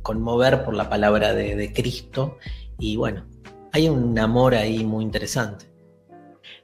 [0.08, 2.38] conmover por la palabra de, de Cristo.
[2.80, 3.28] Y bueno,
[3.74, 5.66] hay un amor ahí muy interesante.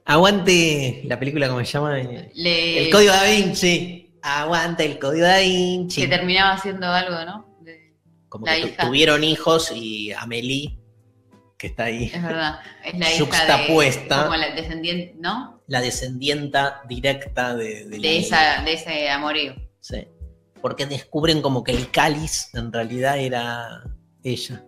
[0.06, 1.96] Aguante la película, ¿cómo se llama?
[2.34, 4.10] Le- El Código da Vinci.
[4.22, 6.00] Aguante el Código da Vinci.
[6.02, 7.58] Que terminaba haciendo algo, ¿no?
[7.62, 7.94] De-
[8.30, 8.86] Como la que hija.
[8.86, 10.78] tuvieron hijos y Amelie,
[11.58, 12.60] que está ahí, Es verdad.
[12.84, 13.66] Es la hija de.
[14.24, 15.62] Como la descendiente, ¿no?
[15.66, 19.54] la descendienta directa de, de la- De, esa, de ese amorío.
[19.80, 20.06] Sí.
[20.64, 23.84] Porque descubren como que el cáliz en realidad era
[24.22, 24.64] ella.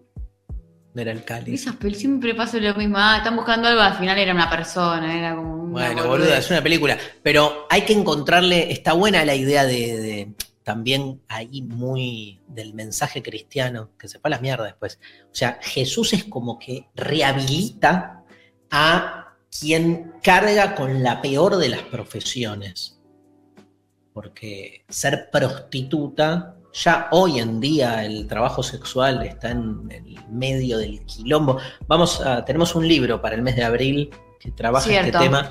[0.93, 1.63] No era el cáliz.
[1.63, 2.97] Esas pelis siempre pasa lo mismo.
[2.99, 6.51] Ah, están buscando algo, al final era una persona, era como una Bueno, boluda, es
[6.51, 6.99] una película.
[7.23, 10.35] Pero hay que encontrarle, está buena la idea de, de-
[10.65, 14.99] también ahí muy del mensaje cristiano, que se fue a la mierda después.
[15.33, 18.23] O sea, Jesús es como que rehabilita
[18.71, 22.96] a quien carga con la peor de las profesiones.
[24.17, 31.05] Porque ser prostituta, ya hoy en día el trabajo sexual está en el medio del
[31.05, 31.59] quilombo.
[31.87, 34.09] Vamos a, tenemos un libro para el mes de abril
[34.41, 35.09] que trabaja Cierto.
[35.09, 35.51] este tema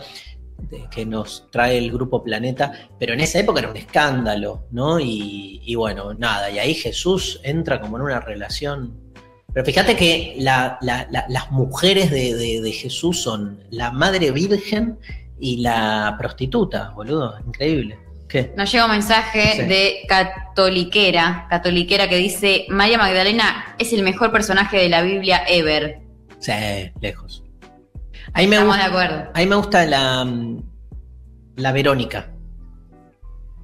[0.72, 5.00] de- que nos trae el grupo Planeta, pero en esa época era un escándalo, ¿no?
[5.00, 9.00] Y, y bueno, nada, y ahí Jesús entra como en una relación.
[9.54, 14.32] Pero fíjate que la- la- la- las mujeres de, de- de Jesús son la madre
[14.32, 14.98] virgen
[15.40, 18.00] y la prostituta, boludo, increíble.
[18.28, 18.54] ¿Qué?
[18.58, 19.62] Nos llega un mensaje Sí.
[19.64, 26.00] de Catoliquera, Catoliquera que dice, María Magdalena es el mejor personaje de la Biblia ever.
[26.40, 26.52] Sí,
[27.02, 27.44] lejos.
[28.34, 29.32] Ahí me Estamos gusta, de acuerdo.
[29.34, 30.28] A mí me gusta la,
[31.56, 32.32] la Verónica.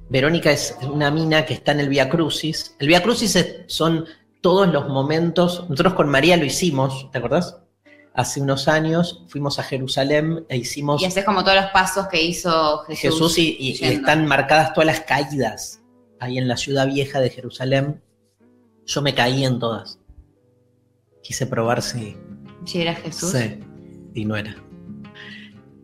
[0.08, 2.76] Verónica es una mina que está en el Via Crucis.
[2.78, 4.04] El Via Crucis es- son
[4.40, 5.66] todos los momentos.
[5.68, 7.58] Nosotros con María lo hicimos, ¿te acordás?
[8.14, 12.22] Hace unos años fuimos a Jerusalén e hicimos Y haces como todos los pasos que
[12.22, 13.00] hizo Jesús.
[13.00, 15.80] Jesús y, y- y están marcadas todas las caídas
[16.20, 18.02] ahí en la ciudad vieja de Jerusalén.
[18.84, 19.98] Yo me caí en todas.
[21.22, 22.16] Quise probar si.
[22.66, 23.30] Si era Jesús.
[23.30, 23.58] Sí,
[24.14, 24.54] y no era.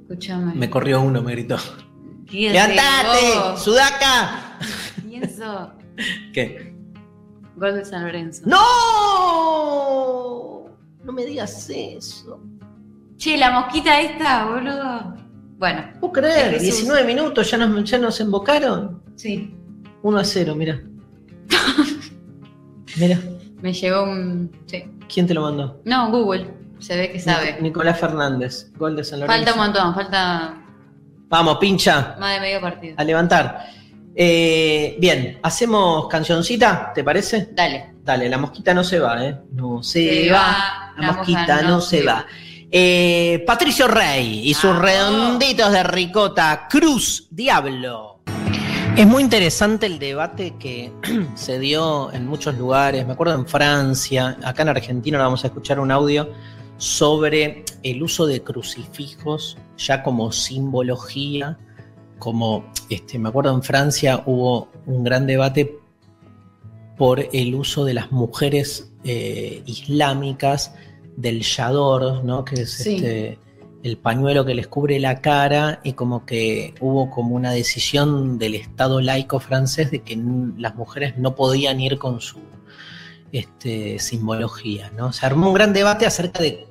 [0.01, 0.55] Escúchame.
[0.55, 1.57] Me corrió uno, me gritó.
[2.27, 3.57] ¿Quién ¡Levantate!
[3.59, 4.59] ¡Sudaca!
[5.09, 5.73] Pienso.
[6.35, 6.75] ¿Qué?
[7.57, 8.43] Gol de San Lorenzo.
[8.47, 8.59] ¡No!
[11.09, 12.39] No me digas eso.
[13.17, 15.15] Che, la mosquita esta, boludo.
[15.57, 15.85] Bueno.
[16.01, 16.53] ¿Puedo creer?
[16.57, 16.81] Es Jesús.
[16.81, 19.03] 19 minutos, ya nos, ya nos embocaron.
[19.17, 19.55] Sí.
[20.03, 20.83] 1 a 0, mira.
[22.99, 23.19] mira,
[23.63, 24.53] Me llegó un.
[24.67, 24.85] Sí.
[25.13, 25.81] ¿quién te lo mandó?
[25.87, 26.51] No, Google.
[26.79, 27.55] Se ve que sabe.
[27.57, 29.37] Nic- Nicolás Fernández, gol de San Lorenzo.
[29.47, 30.63] Falta un montón, falta
[31.31, 32.95] Vamos, pincha, más de medio partido.
[32.99, 33.67] a levantar.
[34.15, 37.49] Eh, bien, hacemos cancioncita, ¿te parece?
[37.53, 37.95] Dale.
[38.05, 39.39] Dale, la mosquita no se va, ¿eh?
[39.53, 40.39] No se, Se va.
[40.39, 42.27] va, La mosquita no se va.
[42.71, 46.67] Eh, Patricio Rey y sus redonditos de ricota.
[46.69, 48.21] Cruz, Diablo.
[48.97, 50.93] Es muy interesante el debate que
[51.35, 53.07] se dio en muchos lugares.
[53.07, 56.33] Me acuerdo en Francia, acá en Argentina vamos a escuchar un audio
[56.79, 61.59] sobre el uso de crucifijos ya como simbología,
[62.19, 65.79] como este, me acuerdo en Francia hubo un gran debate
[66.97, 70.75] por el uso de las mujeres eh, islámicas
[71.19, 72.45] del yador, ¿no?
[72.45, 72.95] que es Sí.
[72.97, 73.39] este,
[73.83, 78.55] el pañuelo que les cubre la cara y como que hubo como una decisión del
[78.55, 80.17] Estado laico francés de que
[80.57, 82.39] las mujeres no podían ir con su
[83.33, 85.13] este, simbología, ¿no?
[85.13, 86.67] Se armó un gran debate acerca de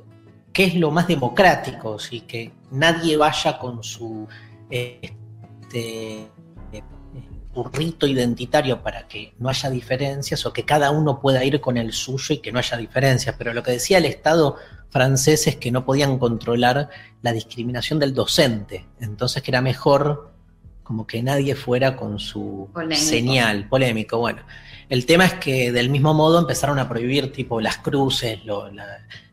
[0.53, 4.27] qué es lo más democrático, si que nadie vaya con su
[4.69, 6.27] este,
[7.57, 11.77] eh, burrito identitario para que no haya diferencias o que cada uno pueda ir con
[11.77, 13.35] el suyo y que no haya diferencias.
[13.37, 14.55] Pero lo que decía el Estado
[14.89, 16.89] francés es que no podían controlar
[17.21, 20.31] la discriminación del docente, entonces que era mejor
[20.83, 23.01] como que nadie fuera con su Polémico.
[23.01, 24.19] señal polémico.
[24.19, 24.43] Bueno,
[24.87, 28.85] el tema es que del mismo modo empezaron a prohibir tipo las cruces, lo- la,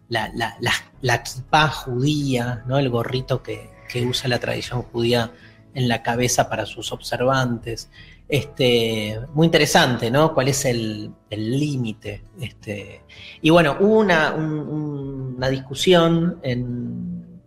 [0.08, 2.78] la, la, la, la kipá judía, ¿no?
[2.78, 5.30] el gorrito que, que usa la tradición judía
[5.74, 7.88] en la cabeza para sus observantes.
[8.28, 10.32] Este, muy interesante, ¿no?
[10.32, 12.22] ¿Cuál es el límite?
[12.40, 13.02] Este,
[13.42, 17.38] y bueno, hubo una, un- un- una discusión en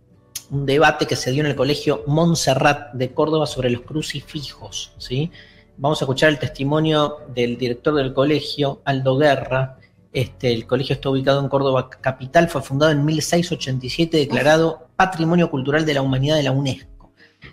[0.50, 5.30] un debate que se dio en el colegio Montserrat de Córdoba sobre los crucifijos, ¿sí?
[5.76, 9.78] Vamos a escuchar el testimonio del director del colegio, Aldo Guerra.
[10.12, 15.84] Este, el colegio está ubicado en Córdoba capital, fue fundado en 1687, declarado Patrimonio Cultural
[15.84, 16.97] de la Humanidad de la UNESCO.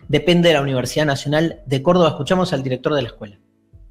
[0.08, 2.10] Depende de la Universidad Nacional de Córdoba.
[2.10, 3.40] Escuchamos al director de la escuela.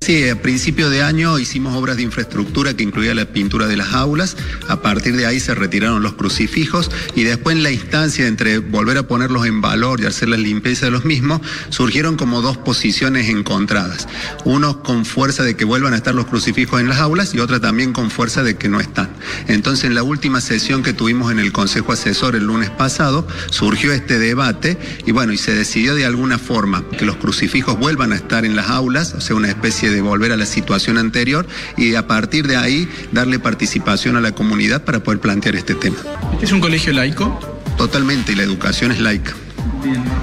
[0.05, 3.95] Sí, a principio de año hicimos obras de infraestructura que incluía la pintura de las
[3.95, 4.37] aulas.
[4.69, 8.99] A partir de ahí se retiraron los crucifijos y después en la instancia entre volver
[8.99, 11.41] a ponerlos en valor y hacer la limpieza de los mismos,
[11.71, 14.07] surgieron como dos posiciones encontradas.
[14.45, 17.59] Uno con fuerza de que vuelvan a estar los crucifijos en las aulas y otra
[17.59, 19.09] también con fuerza de que no están.
[19.49, 23.91] Entonces en la última sesión que tuvimos en el Consejo Asesor el lunes pasado, surgió
[23.95, 24.77] este debate
[25.07, 28.55] y bueno, y se decidió de alguna forma que los crucifijos vuelvan a estar en
[28.55, 32.47] las aulas, o sea, una especie de volver a la situación anterior y a partir
[32.47, 35.97] de ahí darle participación a la comunidad para poder plantear este tema.
[36.33, 37.39] ¿Este es un colegio laico?
[37.77, 39.35] Totalmente, y la educación es laica.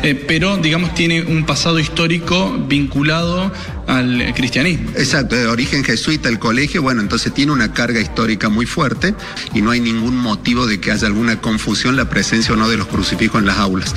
[0.04, 3.52] Eh, pero, digamos, tiene un pasado histórico vinculado
[3.88, 4.90] al cristianismo.
[4.96, 9.14] Exacto, de origen jesuita el colegio, bueno, entonces tiene una carga histórica muy fuerte
[9.54, 12.78] y no hay ningún motivo de que haya alguna confusión la presencia o no de
[12.78, 13.94] los crucifijos en las aulas.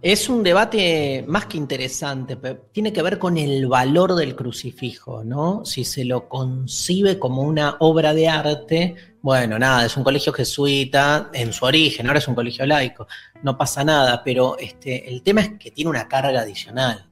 [0.00, 5.24] Es un debate más que interesante, pero tiene que ver con el valor del crucifijo,
[5.24, 5.64] ¿no?
[5.64, 11.30] Si se lo concibe como una obra de arte, bueno, nada, es un colegio jesuita
[11.32, 13.08] en su origen, ahora es un colegio laico,
[13.42, 17.10] no pasa nada, pero este, el tema es que tiene una carga adicional,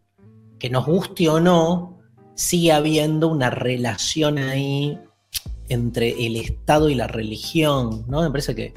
[0.57, 1.99] que nos guste o no,
[2.37, 4.97] sigue habiendo una relación ahí
[5.68, 8.22] entre el Estado y la religión, ¿no?
[8.22, 8.74] Me parece que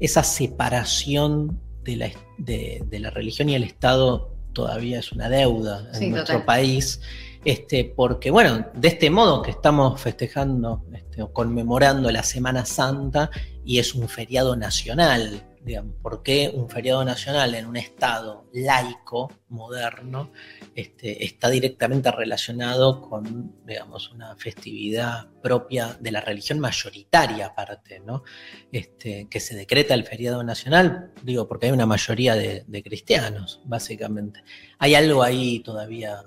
[0.00, 5.88] esa separación de la, de, de la religión y el Estado todavía es una deuda
[5.92, 6.46] en Sí, nuestro total.
[6.46, 7.00] país,
[7.44, 13.30] este, porque bueno, de este modo que estamos festejando este, o conmemorando la Semana Santa
[13.64, 19.30] y es un feriado nacional, digamos, ¿por qué un feriado nacional en un Estado laico,
[19.48, 20.32] moderno,
[20.74, 28.24] este, está directamente relacionado con, digamos, una festividad propia de la religión mayoritaria aparte, ¿no?
[28.72, 33.60] Este, que se decreta el feriado nacional, digo, porque hay una mayoría de, de cristianos,
[33.64, 34.42] básicamente.
[34.78, 36.22] Hay algo ahí todavía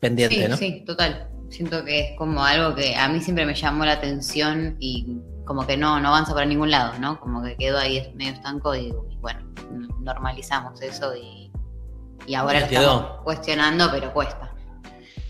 [0.00, 0.56] pendiente, Sí, ¿no?
[0.56, 1.28] sí, total.
[1.48, 5.18] Siento que es como algo que a mí siempre me llamó la atención y
[5.50, 7.18] como que no, no avanza para ningún lado, ¿no?
[7.18, 9.40] Como que quedó ahí medio estanco y, y bueno,
[9.98, 11.50] normalizamos eso y,
[12.24, 14.54] y ahora lo estamos cuestionando, pero cuesta.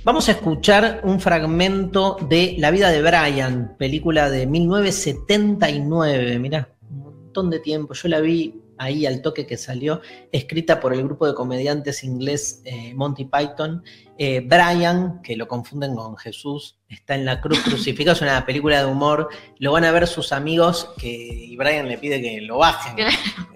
[0.04, 6.98] Vamos a escuchar un fragmento de La vida de Brian, película de 1979, mirá, un
[6.98, 7.94] montón de tiempo.
[7.94, 10.00] Yo la vi ahí al toque que salió,
[10.32, 13.84] escrita por el grupo de comediantes inglés eh, Monty Python.
[14.18, 18.78] Eh, Brian, que lo confunden con Jesús, está en la cruz crucificada, es una película
[18.78, 19.28] de humor.
[19.58, 23.06] Lo van a ver sus amigos que, y Brian le pide que lo bajen.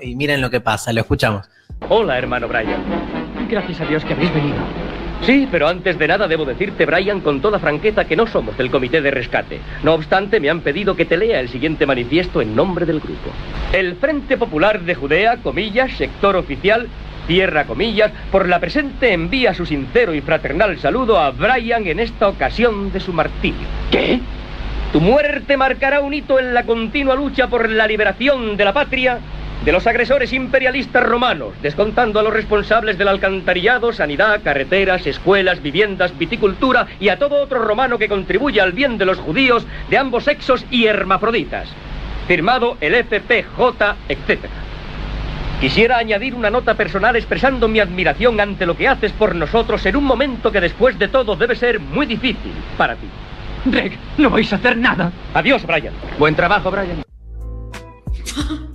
[0.01, 1.49] Y miren lo que pasa, lo escuchamos.
[1.89, 2.85] Hola, hermano Brian.
[3.49, 5.04] Gracias a Dios que habéis venido.
[5.27, 8.71] Sí, pero antes de nada debo decirte, Brian, con toda franqueza que no somos del
[8.71, 9.59] comité de rescate.
[9.83, 13.31] No obstante, me han pedido que te lea el siguiente manifiesto en nombre del grupo.
[13.73, 16.89] El Frente Popular de Judea, comillas, sector oficial,
[17.27, 22.29] cierra comillas, por la presente envía su sincero y fraternal saludo a Brian en esta
[22.29, 23.67] ocasión de su martirio.
[23.91, 24.21] ¿Qué?
[24.93, 29.21] Tu muerte marcará un hito en la continua lucha por la liberación de la patria
[29.65, 36.17] de los agresores imperialistas romanos, descontando a los responsables del alcantarillado, sanidad, carreteras, escuelas, viviendas,
[36.19, 40.25] viticultura y a todo otro romano que contribuya al bien de los judíos de ambos
[40.25, 41.69] sexos y hermafroditas.
[42.27, 44.41] Firmado el FPJ, etc.
[45.61, 49.97] Quisiera añadir una nota personal expresando mi admiración ante lo que haces por nosotros en
[49.97, 53.07] un momento que después de todo debe ser muy difícil para ti.
[53.65, 55.11] Greg, no vais a hacer nada.
[55.33, 55.95] Adiós, Brian.
[56.19, 57.03] Buen trabajo, Brian.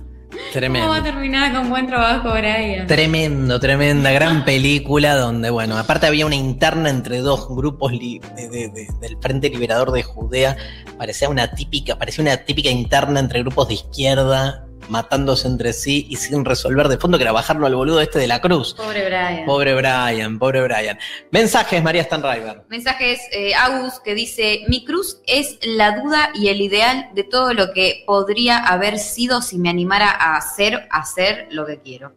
[0.52, 0.88] Tremendo.
[0.88, 2.86] ¿Cómo va a terminar con buen trabajo, Brian?
[2.86, 8.48] Tremendo, tremenda, gran película donde, bueno, aparte había una interna entre dos grupos li- de-
[8.48, 10.56] de- de- del Frente Liberador de Judea,
[10.98, 16.16] parecía una típica, parecía una típica interna entre grupos de izquierda, matándose entre sí y
[16.16, 18.74] sin resolver de fondo que era bajarlo al boludo este de la cruz.
[18.74, 19.44] Pobre Brian.
[19.46, 20.98] Pobre Brian, pobre Brian.
[21.30, 22.64] Mensajes, María Stanriver.
[22.68, 27.54] Mensajes eh, Agus que dice, mi cruz es la duda y el ideal de todo
[27.54, 32.14] lo que podría haber sido si me animara a hacer, hacer lo que quiero.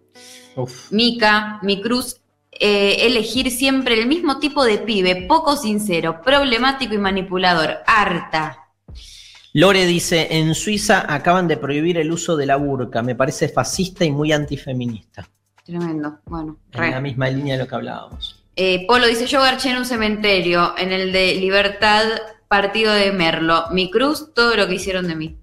[0.91, 2.21] Mica, mi cruz,
[2.51, 8.62] eh, elegir siempre el mismo tipo de pibe, poco sincero, problemático y manipulador, harta.
[9.55, 14.03] Lore dice, en Suiza acaban de prohibir el uso de la burka, me parece fascista
[14.03, 15.29] y muy antifeminista.
[15.63, 16.57] Tremendo, bueno.
[16.71, 16.91] En re.
[16.91, 18.43] la misma línea de lo que hablábamos.
[18.55, 22.03] Eh, Polo dice, yo garché en un cementerio, en el de Libertad,
[22.47, 23.65] partido de Merlo.
[23.71, 25.37] Mi cruz, todo lo que hicieron de mí.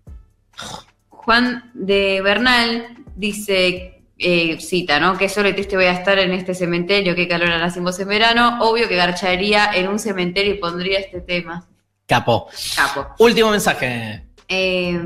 [1.09, 5.17] Juan de Bernal dice, eh, cita, ¿no?
[5.17, 7.99] Qué solo y triste voy a estar en este cementerio, qué calor hará sin vos
[8.01, 8.59] en verano.
[8.61, 11.70] Obvio que garcharía en un cementerio y pondría este tema.
[12.11, 12.49] Capo.
[12.75, 13.07] Capo.
[13.19, 14.25] Último mensaje.
[14.49, 15.01] Eh,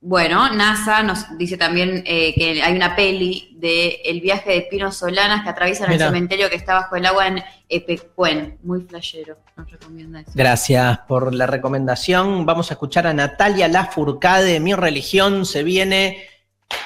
[0.00, 4.92] bueno, NASA nos dice también eh, que hay una peli de El viaje de Pino
[4.92, 6.04] Solanas que atraviesan Mira.
[6.04, 8.58] el cementerio que está bajo el agua en Epecuén.
[8.62, 10.30] Muy flashero, nos recomienda eso.
[10.36, 12.46] Gracias por la recomendación.
[12.46, 14.60] Vamos a escuchar a Natalia Lafourcade.
[14.60, 16.28] Mi religión se viene.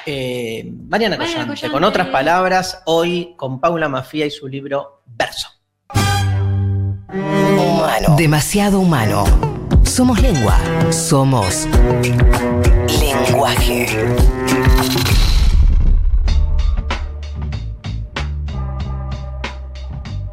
[0.06, 1.70] Eh, Mariana Mariana Collante, Collante.
[1.70, 5.48] con otras palabras, hoy con Paula Mafia y su libro Verso.
[7.12, 8.16] Humano.
[8.16, 9.49] Demasiado humano.
[10.00, 10.58] Somos lengua.
[10.90, 11.68] Somos
[13.02, 13.86] lenguaje.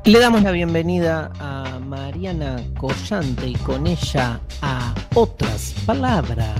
[0.05, 6.55] Le damos la bienvenida a Mariana Collante y con ella a otras palabras.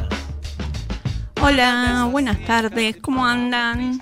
[1.41, 4.01] Hola, buenas tardes, ¿cómo andan?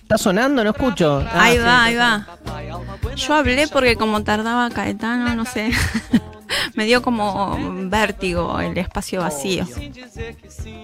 [0.00, 0.64] ¿Está sonando?
[0.64, 1.22] No escucho.
[1.30, 2.26] Ah, ahí va, ahí va.
[3.14, 5.70] Yo hablé porque como tardaba Caetano, no sé,
[6.74, 7.56] me dio como
[7.88, 9.66] vértigo el espacio vacío.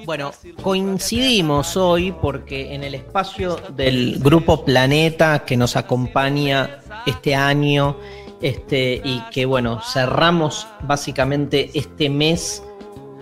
[0.04, 7.96] Bueno, coincidimos hoy porque en el espacio del grupo Planeta que nos acompaña este año
[8.40, 12.62] este, y que bueno, cerramos básicamente este mes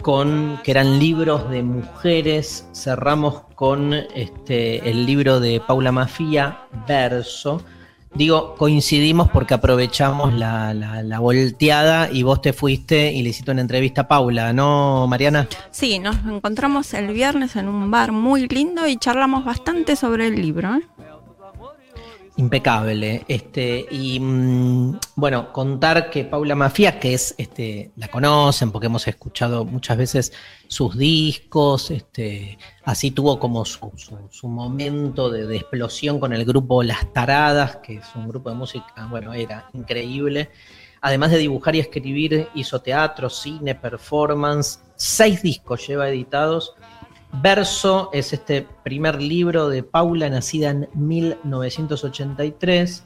[0.03, 7.61] con que eran libros de mujeres, cerramos con este, el libro de Paula Mafia, Verso.
[8.19, 13.53] Digo, coincidimos porque aprovechamos la, la- la volteada y vos te fuiste y le hiciste
[13.53, 15.47] una entrevista a Paula, ¿no, Mariana?
[15.71, 20.35] Sí, nos encontramos el viernes en un bar muy lindo y charlamos bastante sobre el
[20.43, 20.75] libro.
[20.75, 20.83] ¿eh?
[22.39, 23.25] Impecable.
[23.27, 29.09] Este, y mm, bueno, contar que Paula Mafia, que es, este, la conocen porque hemos
[29.09, 30.33] escuchado muchas veces
[30.69, 36.45] sus discos, este, así tuvo como su, su- su momento de, de explosión con el
[36.45, 40.51] grupo Las Taradas, que es un grupo de música, bueno, era increíble.
[41.01, 46.75] Además de dibujar y escribir, hizo teatro, cine, performance, seis discos lleva editados.
[47.33, 53.05] Verso es este primer libro de Paula, nacida en 1983,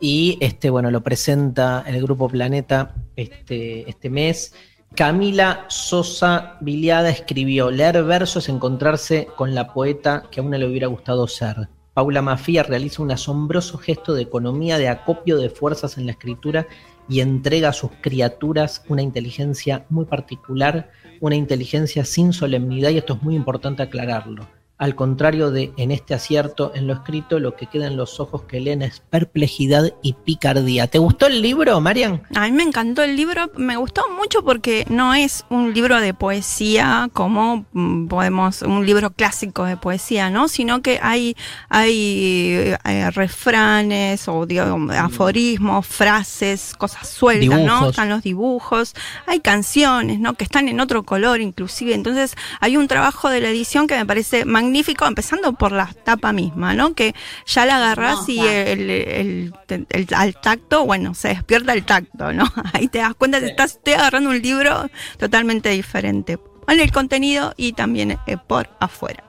[0.00, 4.54] y este, bueno, lo presenta el Grupo Planeta este, este mes.
[4.94, 10.66] Camila Sosa Viliada escribió: Leer verso es encontrarse con la poeta que a uno le
[10.66, 11.68] hubiera gustado ser.
[11.94, 16.66] Paula Mafia realiza un asombroso gesto de economía de acopio de fuerzas en la escritura
[17.08, 23.14] y entrega a sus criaturas una inteligencia muy particular, una inteligencia sin solemnidad, y esto
[23.14, 24.46] es muy importante aclararlo.
[24.76, 28.42] Al contrario de en este acierto en lo escrito, lo que queda en los ojos
[28.42, 30.88] que leen es perplejidad y picardía.
[30.88, 32.22] ¿Te gustó el libro, Marian?
[32.34, 36.12] A mí me encantó el libro, me gustó mucho porque no es un libro de
[36.12, 40.48] poesía como mm, podemos, un libro clásico de poesía, ¿no?
[40.48, 41.36] Sino que hay,
[41.68, 47.90] hay eh, refranes o digamos, aforismos, frases, cosas sueltas, ¿no?
[47.90, 48.94] Están los dibujos,
[49.26, 50.34] hay canciones, ¿no?
[50.34, 51.94] Que están en otro color inclusive.
[51.94, 54.63] Entonces hay un trabajo de la edición que me parece magnífico,
[55.08, 56.94] empezando por la tapa misma, ¿no?
[56.94, 57.14] Que
[57.46, 59.54] ya la agarrás y el, el-
[59.90, 62.44] el- al tacto, bueno, se despierta el tacto, ¿no?
[62.72, 64.88] Ahí te das cuenta que estás, estoy agarrando un libro
[65.18, 66.38] totalmente diferente
[66.68, 69.24] en el contenido y también eh, por afuera.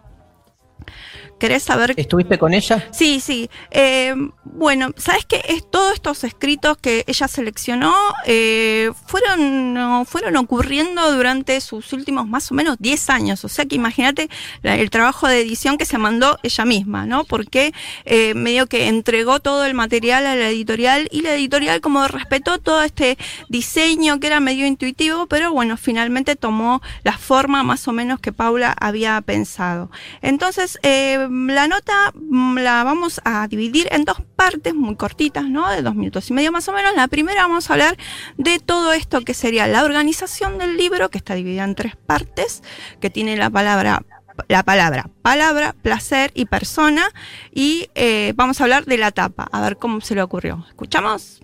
[1.39, 1.93] ¿Querés saber?
[1.97, 2.87] ¿Estuviste con ella?
[2.91, 3.49] Sí, sí.
[3.71, 4.13] Eh,
[4.45, 5.43] bueno, ¿sabes qué?
[5.49, 7.93] Es, todos estos escritos que ella seleccionó
[8.25, 13.43] eh, fueron, fueron ocurriendo durante sus últimos más o menos 10 años.
[13.43, 14.29] O sea que imagínate
[14.63, 17.25] el trabajo de edición que se mandó ella misma, ¿no?
[17.25, 17.73] Porque
[18.05, 22.59] eh, medio que entregó todo el material a la editorial y la editorial como respetó
[22.59, 23.17] todo este
[23.49, 28.31] diseño que era medio intuitivo, pero bueno, finalmente tomó la forma más o menos que
[28.31, 29.91] Paula había pensado.
[30.21, 35.69] Entonces, eh, la nota mm, la vamos a dividir en dos partes muy cortitas, ¿no?
[35.69, 36.95] De dos minutos y medio más o menos.
[36.95, 37.97] La primera vamos a hablar
[38.37, 42.63] de todo esto que sería la organización del libro, que está dividida en tres partes,
[42.99, 44.03] que tiene la palabra
[44.49, 47.07] la palabra palabra, placer y persona.
[47.51, 50.65] Y eh, vamos a hablar de la tapa, a ver cómo se le ocurrió.
[50.69, 51.41] ¿Escuchamos?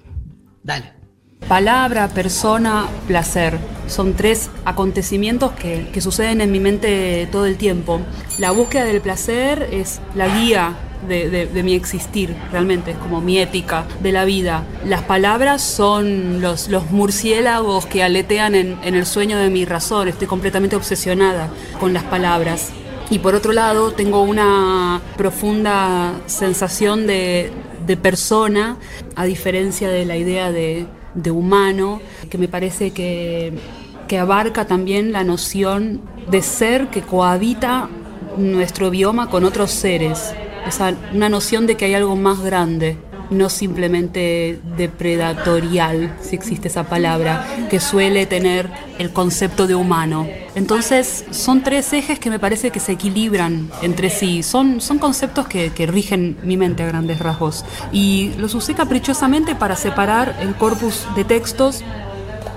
[0.63, 1.00] Dale.
[1.47, 3.57] Palabra, persona, placer.
[3.87, 7.99] Son tres acontecimientos que, que, suceden en mi mente todo el tiempo.
[8.37, 10.77] La búsqueda del placer es la guía
[11.07, 14.63] de, mi existir, realmente, es como mi ética de la vida.
[14.85, 20.07] Las palabras son los, murciélagos que aletean en, en el sueño de mi razón.
[20.07, 21.49] Estoy completamente obsesionada
[21.79, 22.71] con las palabras.
[23.09, 27.51] Y por otro lado, tengo una profunda sensación de,
[27.85, 28.77] de persona,
[29.15, 33.53] a diferencia de la idea de, de humano, que me parece que,
[34.07, 37.89] que, abarca también la noción de ser que cohabita
[38.37, 40.33] nuestro bioma con otros seres.
[40.67, 42.97] Esa, una noción de que hay algo más grande,
[43.31, 50.27] no simplemente depredatorial, si existe esa palabra, que suele tener el concepto de humano.
[50.53, 54.43] Entonces, son tres ejes que me parece que se equilibran entre sí.
[54.43, 57.65] Son, son conceptos que, rigen mi mente a grandes rasgos.
[57.91, 61.83] Y los usé caprichosamente para separar el corpus de textos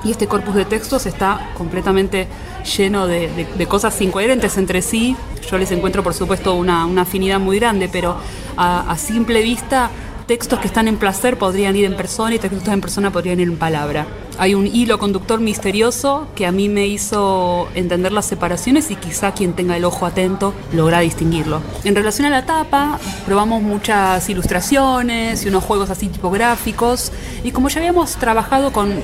[0.04, 2.28] y este corpus de textos está completamente
[2.76, 5.16] lleno de, cosas incoherentes entre sí.
[5.50, 8.16] Yo les encuentro, por supuesto, una, afinidad muy grande, pero
[8.56, 9.90] a, simple vista,
[10.26, 13.10] textos que están en placer podrían ir en persona y textos que están en persona
[13.10, 14.06] podrían ir en palabra.
[14.38, 19.32] Hay un hilo conductor misterioso que a mí me hizo entender las separaciones y quizá
[19.32, 21.60] quien tenga el ojo atento logra distinguirlo.
[21.84, 27.12] En relación a la tapa, probamos muchas ilustraciones y unos juegos así tipográficos
[27.44, 28.94] y como ya habíamos trabajado con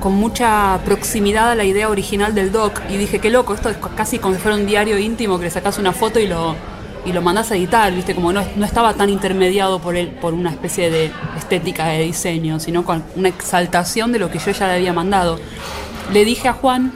[0.00, 3.76] con mucha proximidad a la idea original del doc y dije, qué loco, esto es
[3.94, 6.56] casi como si fuera un diario íntimo que le sacas una foto y lo,
[7.04, 10.34] y lo mandás a editar, viste, como no, no estaba tan intermediado por, él, por
[10.34, 14.68] una especie de estética de diseño, sino con una exaltación de lo que yo ya
[14.68, 15.38] le había mandado.
[16.12, 16.92] Le dije a Juan,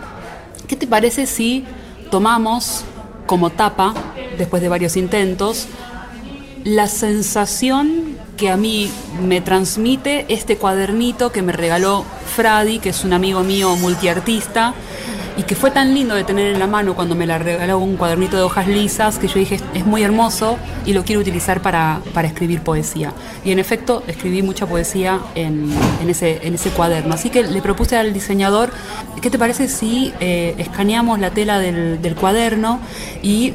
[0.66, 1.64] ¿qué te parece si
[2.10, 2.84] tomamos
[3.26, 3.94] como tapa,
[4.36, 5.66] después de varios intentos,
[6.64, 8.90] la sensación que a mí
[9.22, 12.04] me transmite este cuadernito que me regaló
[12.34, 14.74] Fradi, que es un amigo mío multiartista,
[15.36, 17.96] y que fue tan lindo de tener en la mano cuando me la regaló un
[17.96, 22.00] cuadernito de hojas lisas, que yo dije, es muy hermoso y lo quiero utilizar para,
[22.12, 23.12] para escribir poesía.
[23.44, 27.14] Y en efecto, escribí mucha poesía en, en, ese, en ese cuaderno.
[27.14, 28.70] Así que le propuse al diseñador,
[29.20, 32.80] ¿qué te parece si eh, escaneamos la tela del, del cuaderno
[33.22, 33.54] y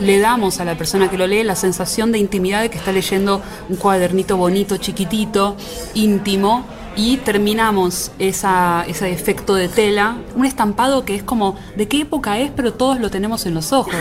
[0.00, 2.92] le damos a la persona que lo lee la sensación de intimidad de que está
[2.92, 5.56] leyendo un cuadernito bonito, chiquitito,
[5.94, 6.64] íntimo,
[6.98, 12.40] y terminamos esa, ese efecto de tela, un estampado que es como de qué época
[12.40, 13.94] es, pero todos lo tenemos en los ojos.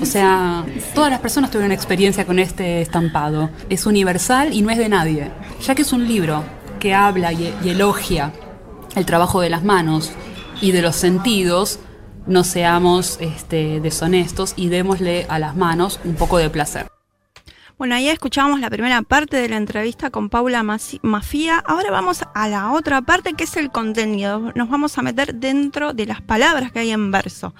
[0.00, 0.64] O sea,
[0.94, 3.48] todas las personas tuvieron experiencia con este estampado.
[3.68, 5.30] Es universal y no es de nadie,
[5.64, 6.42] ya que es un libro
[6.80, 8.32] que habla y, y elogia
[8.96, 10.10] el trabajo de las manos
[10.60, 11.78] y de los sentidos,
[12.26, 16.91] no seamos este, deshonestos y démosle a las manos un poco de placer.
[17.82, 21.58] Bueno, ahí escuchamos la primera parte de la entrevista con Paula Mafía.
[21.66, 24.52] Ahora vamos a la otra parte que es el contenido.
[24.54, 27.56] Nos vamos a meter dentro de las palabras que hay en verso.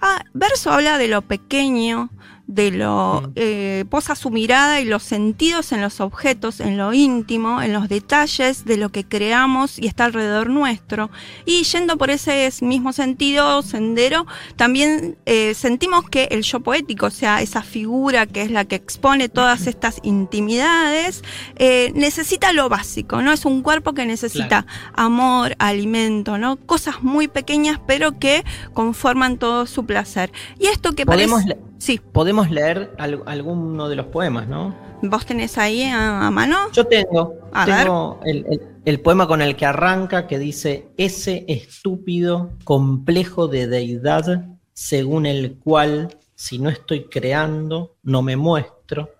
[0.00, 2.08] Ah, verso habla de lo pequeño,
[2.48, 7.60] de lo eh, posa su mirada y los sentidos en los objetos, en lo íntimo,
[7.60, 11.10] en los detalles de lo que creamos y está alrededor nuestro.
[11.44, 14.26] Y yendo por ese mismo sentido, sendero,
[14.56, 18.76] también eh, sentimos que el yo poético, o sea, esa figura que es la que
[18.76, 21.22] expone todas estas intimidades,
[21.56, 23.30] eh, necesita lo básico, ¿no?
[23.30, 24.66] Es un cuerpo que necesita claro.
[24.94, 26.56] amor, alimento, ¿no?
[26.56, 28.42] Cosas muy pequeñas, pero que
[28.72, 30.32] conforman todo su placer.
[30.58, 31.58] Y esto que parece...
[31.78, 32.00] Sí.
[32.12, 34.74] Podemos leer al, alguno de los poemas, ¿no?
[35.02, 36.70] ¿Vos tenés ahí a, a mano?
[36.72, 37.34] Yo tengo.
[37.52, 43.48] A tengo el, el, el, poema con el que arranca que dice: Ese estúpido complejo
[43.48, 44.46] de deidad
[44.80, 49.10] según el cual, si no estoy creando, no me muestro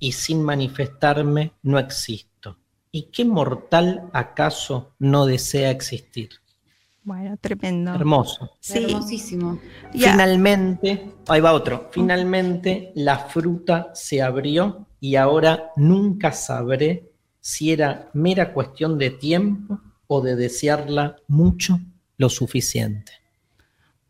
[0.00, 2.58] y sin manifestarme no existo.
[2.90, 6.30] ¿Y qué mortal acaso no desea existir?
[7.06, 7.94] Bueno, tremendo.
[7.94, 8.50] Hermoso.
[8.58, 8.78] Sí.
[8.84, 9.60] Hermosísimo.
[9.92, 11.88] Finalmente, ahí va otro.
[11.92, 19.78] Finalmente la fruta se abrió y ahora nunca sabré si era mera cuestión de tiempo
[20.08, 21.78] o de desearla mucho
[22.18, 23.12] lo suficiente.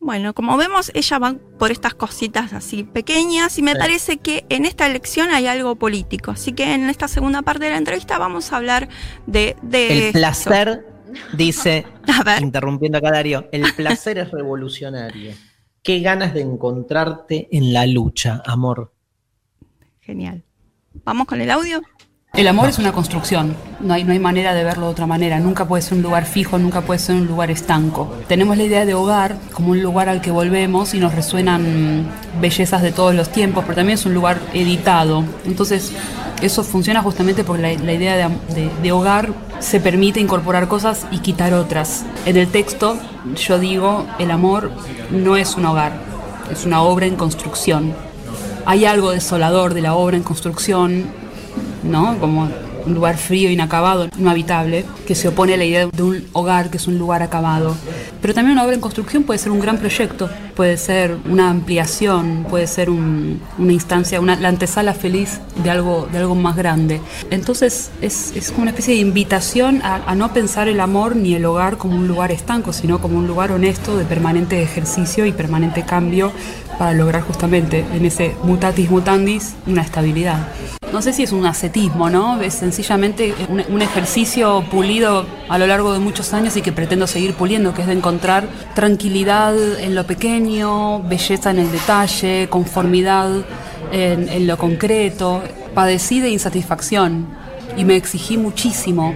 [0.01, 3.79] Bueno, como vemos, ella va por estas cositas así pequeñas y me Sí.
[3.79, 6.31] parece que en esta elección hay algo político.
[6.31, 8.89] Así que en esta segunda parte de la entrevista vamos a hablar
[9.27, 10.19] de, de El esto.
[10.19, 10.87] placer,
[11.33, 11.87] dice,
[12.41, 15.33] interrumpiendo acá Darío, el placer es revolucionario.
[15.83, 18.93] Qué ganas de encontrarte en la lucha, amor.
[20.01, 20.45] Genial.
[21.05, 21.81] ¿Vamos con el audio?
[22.35, 25.41] El amor es una construcción, no hay, no hay manera de verlo de otra manera,
[25.41, 28.13] nunca puede ser un lugar fijo, nunca puede ser un lugar estanco.
[28.29, 32.07] Tenemos la idea de hogar como un lugar al que volvemos y nos resuenan
[32.39, 35.25] bellezas de todos los tiempos, pero también es un lugar editado.
[35.47, 35.93] Entonces,
[36.43, 41.21] eso funciona justamente porque la, la idea de- de hogar se permite incorporar cosas y
[41.21, 42.05] quitar otras.
[42.27, 42.99] En el texto
[43.35, 44.73] yo digo, el amor
[45.11, 45.93] no es un hogar,
[46.53, 47.95] es una obra en construcción.
[48.67, 51.05] Hay algo desolador de la obra en construcción
[51.87, 52.19] ¿no?
[52.19, 52.49] Como
[52.87, 56.71] un lugar frío, inacabado, no habitable, que se opone a la idea de un hogar
[56.71, 57.75] que es un lugar acabado.
[58.23, 62.47] Pero también una obra en construcción puede ser un gran proyecto, puede ser una ampliación,
[62.49, 67.01] puede ser un- una instancia, una, la antesala feliz de algo, de algo más grande.
[67.31, 71.45] Entonces es, es como una especie de invitación a no pensar el amor ni el
[71.45, 75.83] hogar como un lugar estanco, sino como un lugar honesto de permanente ejercicio y permanente
[75.85, 76.31] cambio
[76.79, 80.49] para lograr justamente en ese mutatis mutandis una estabilidad.
[80.93, 82.41] No sé si es un ascetismo, ¿no?
[82.41, 87.07] Es sencillamente un, un ejercicio pulido a lo largo de muchos años y que pretendo
[87.07, 93.31] seguir puliendo, que es de encontrar tranquilidad en lo pequeño, belleza en el detalle, conformidad
[93.93, 95.43] en, en lo concreto.
[95.75, 97.27] Padecí de insatisfacción
[97.77, 99.15] y me exigí muchísimo.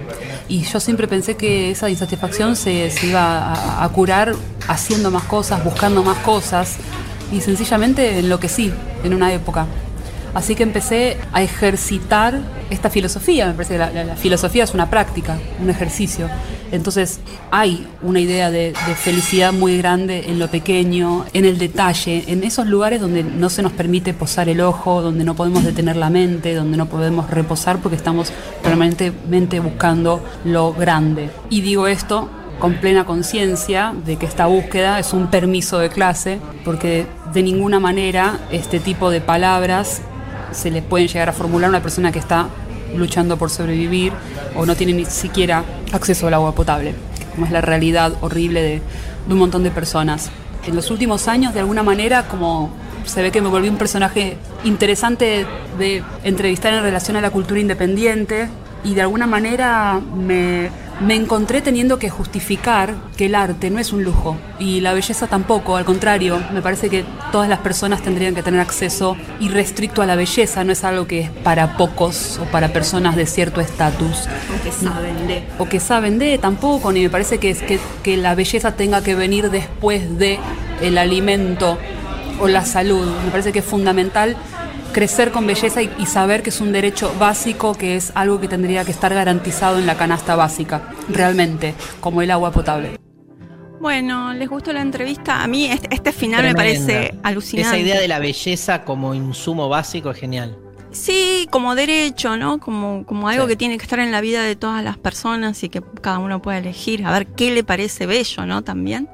[0.49, 4.35] Y yo siempre pensé que esa insatisfacción se, se iba a, a curar
[4.67, 6.75] haciendo más cosas, buscando más cosas.
[7.31, 8.71] Y sencillamente enloquecí
[9.03, 9.67] en una época.
[10.33, 12.39] Así que empecé a ejercitar
[12.69, 13.47] esta filosofía.
[13.47, 16.29] Me parece que la, filosofía es una práctica, un ejercicio.
[16.71, 17.19] Entonces
[17.51, 22.45] hay una idea de, de felicidad muy grande en lo pequeño, en el detalle, en
[22.45, 26.09] esos lugares donde no se nos permite posar el ojo, donde no podemos detener la
[26.09, 28.31] mente, donde no podemos reposar porque estamos
[28.63, 31.29] permanentemente buscando lo grande.
[31.49, 32.29] Y digo esto
[32.61, 37.79] con plena conciencia de que esta búsqueda es un permiso de clase, porque de ninguna
[37.79, 40.03] manera este tipo de palabras
[40.51, 42.49] se le pueden llegar a formular a una persona que está
[42.95, 44.13] luchando por sobrevivir
[44.55, 46.93] o no tiene ni siquiera acceso al agua potable,
[47.33, 48.81] como es la realidad horrible de,
[49.27, 50.29] un montón de personas.
[50.67, 52.69] En los últimos años, de alguna manera, como
[53.05, 55.47] se ve que me volví un personaje interesante
[55.79, 58.49] de entrevistar en relación a la cultura independiente
[58.83, 60.69] y de alguna manera me,
[61.01, 65.25] me encontré teniendo que justificar que el arte no es un lujo y la belleza
[65.25, 70.05] tampoco, al contrario, me parece que todas las personas tendrían que tener acceso irrestricto a
[70.05, 74.27] la belleza, no es algo que es para pocos o para personas de cierto estatus.
[74.55, 75.43] O que saben de.
[75.57, 79.01] O que saben de tampoco, ni me parece que, es que, que la belleza tenga
[79.01, 80.39] que venir después de
[80.81, 81.79] el alimento
[82.39, 83.07] o la salud.
[83.25, 84.37] Me parece que es fundamental
[84.91, 88.47] crecer con belleza y, y saber que es un derecho básico, que es algo que
[88.47, 92.97] tendría que estar garantizado en la canasta básica, realmente, como el agua potable.
[93.79, 95.41] Bueno, ¿les gustó la entrevista?
[95.41, 97.77] A mí este, este final me parece alucinante.
[97.77, 100.55] Esa idea de la belleza como insumo básico es genial.
[100.91, 102.59] Sí, como derecho, ¿no?
[102.59, 103.49] Como, como algo Sí.
[103.51, 106.41] que tiene que estar en la vida de todas las personas y que cada uno
[106.41, 108.61] puede elegir, a ver qué le parece bello, ¿no?
[108.61, 109.07] También.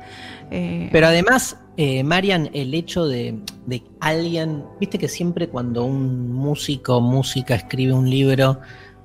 [0.51, 6.31] Eh, Pero además, eh, Marian, el hecho de, de alguien, viste que siempre cuando un
[6.31, 8.59] músico, música escribe un libro,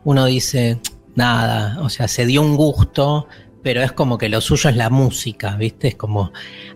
[0.04, 0.80] uno dice,
[1.14, 3.26] nada, o sea, se dio un gusto,
[3.62, 6.32] pero es como que lo suyo es la música, viste, es como,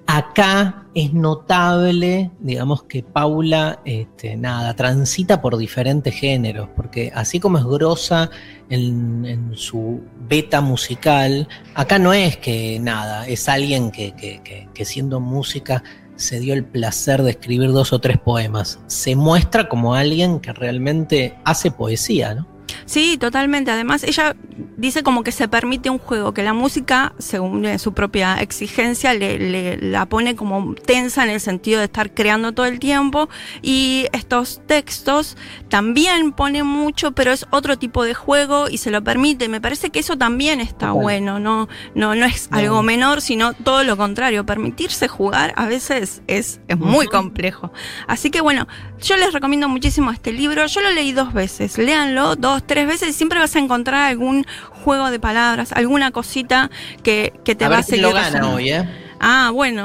[0.07, 7.59] acá es notable, digamos que Paula, este, nada, transita por diferentes géneros, porque así como
[7.59, 8.31] es grosa
[8.71, 14.69] en, en su beta musical, acá no es que nada, es alguien que, que- que-
[14.73, 15.83] que siendo música
[16.17, 18.79] se dio el placer de escribir dos o tres poemas.
[18.87, 22.56] Se muestra como alguien que realmente hace poesía, ¿no?
[22.87, 23.71] Sí, totalmente.
[23.71, 24.35] Además, ella
[24.79, 29.13] dice como que se permite un juego, que la música, según eh, su propia exigencia,
[29.13, 33.29] le, le- la pone como tensa en el sentido de estar creando todo el tiempo.
[33.63, 35.37] Y estos textos
[35.69, 39.49] también ponen mucho, pero es otro tipo de juego y se lo permite.
[39.49, 42.59] Me parece que eso también está bueno, no, no, no es No.
[42.59, 44.47] algo menor, sino todo lo contrario.
[44.47, 47.73] Permitirse jugar a veces es, es muy complejo.
[48.07, 48.69] Así que bueno,
[49.01, 50.67] yo les recomiendo muchísimo este libro.
[50.67, 51.79] Yo lo leí dos veces.
[51.79, 54.45] Léanlo dos, tres tres veces y siempre vas a encontrar algún
[54.85, 56.71] juego de palabras, alguna cosita
[57.03, 58.03] que, que te a va ver a seguir.
[58.03, 58.87] lo gana hoy, ¿eh?
[59.19, 59.83] Ah, bueno,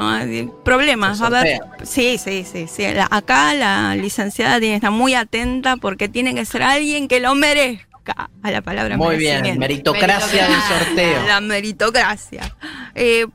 [0.62, 1.22] problemas.
[1.22, 1.60] Va a haber.
[1.84, 2.82] Sí, sí, sí, sí.
[2.92, 7.18] La- acá la licenciada tiene que estar muy atenta porque tiene que ser alguien que
[7.18, 8.28] lo merezca.
[8.42, 11.26] A la palabra Muy bien, meritocracia del sorteo.
[11.26, 12.54] La meritocracia.
[12.94, 13.26] Eh,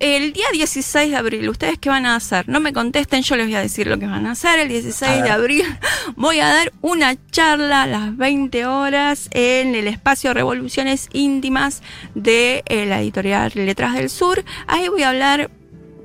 [0.00, 2.48] el día 16 de abril, ¿ustedes qué van a hacer?
[2.48, 4.60] No me contesten, yo les voy a decir lo que van a hacer.
[4.60, 5.24] El 16 A ver.
[5.24, 5.64] de abril
[6.16, 11.82] voy a dar una charla a las 20 horas en el espacio Revoluciones Íntimas
[12.14, 14.44] de eh, la editorial Letras del Sur.
[14.66, 15.50] Ahí voy a hablar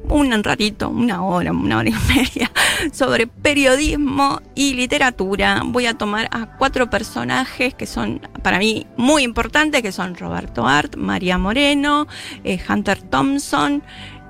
[0.10, 2.52] un ratito, una hora, una hora y media,
[2.92, 5.62] sobre periodismo y literatura.
[5.66, 10.68] Voy a tomar a cuatro personajes que son para mí muy importantes, que son Roberto
[10.68, 12.08] Art, María Moreno,
[12.44, 13.84] eh, Hunter Thompson.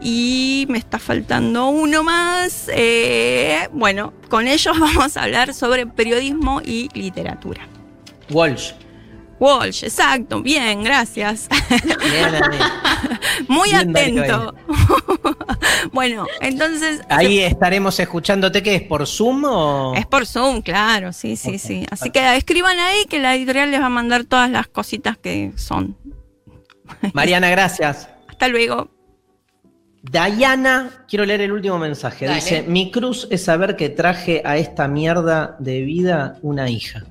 [0.06, 2.70] Y me está faltando uno más.
[2.74, 7.68] Eh, bueno, con ellos vamos a hablar sobre periodismo y literatura.
[8.30, 8.74] Walsh.
[9.40, 11.50] Walsh, exacto, bien, gracias.
[11.70, 12.34] Bien.
[13.48, 14.56] Muy Bien, atento.
[15.92, 18.82] bueno, entonces Ahí estaremos escuchándote, ¿qué es?
[18.84, 19.94] ¿Por Zoom o...?
[19.96, 21.86] Es por Zoom, claro, sí, sí, sí.
[21.90, 25.52] Así que escriban ahí que la editorial les va a mandar todas las cositas que
[25.56, 25.98] son.
[27.14, 28.10] Mariana, gracias.
[28.28, 28.90] Hasta luego.
[30.04, 32.26] Diana, quiero leer el último mensaje.
[32.26, 32.42] Dale.
[32.42, 37.04] Dice, mi cruz es saber que traje a esta mierda de vida una hija.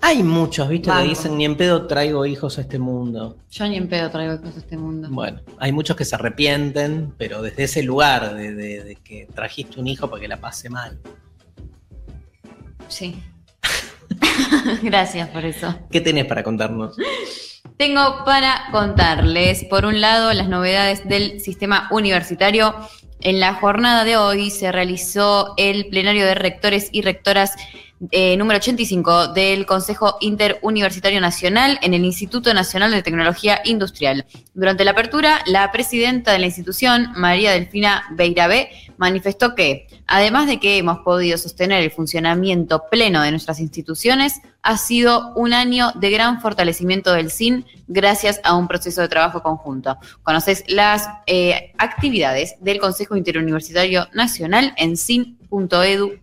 [0.00, 0.88] Hay muchos, ¿viste?
[0.90, 1.02] Banco.
[1.02, 3.36] Que dicen, ni en pedo traigo hijos a este mundo.
[3.50, 5.08] Yo ni en pedo traigo cosas a este mundo.
[5.10, 9.80] Bueno, hay muchos que se arrepienten, pero desde ese lugar de, de- de que trajiste
[9.80, 10.98] un hijo para que la pase mal.
[12.88, 13.20] Sí.
[14.82, 15.74] Gracias por eso.
[15.90, 16.96] ¿Qué tenés para contarnos?
[17.76, 22.74] Tengo para contarles, por un lado, las novedades del sistema universitario.
[23.20, 27.54] En la jornada de hoy se realizó el plenario de rectores y rectoras
[28.12, 34.24] eh, número 85 del Consejo Interuniversitario Nacional en el Instituto Nacional de Tecnología Industrial.
[34.54, 40.60] Durante la apertura, la presidenta de la institución, María Delfina Beirabé, manifestó que, además de
[40.60, 46.10] que hemos podido sostener el funcionamiento pleno de nuestras instituciones, ha sido un año de
[46.10, 49.98] gran fortalecimiento del CIN gracias a un proceso de trabajo conjunto.
[50.22, 56.18] Conoces las eh, actividades del Consejo Interuniversitario Nacional en sin.edu.ar.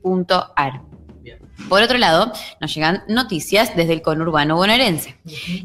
[1.70, 5.18] Por otro lado, nos llegan noticias desde el conurbano bonaerense.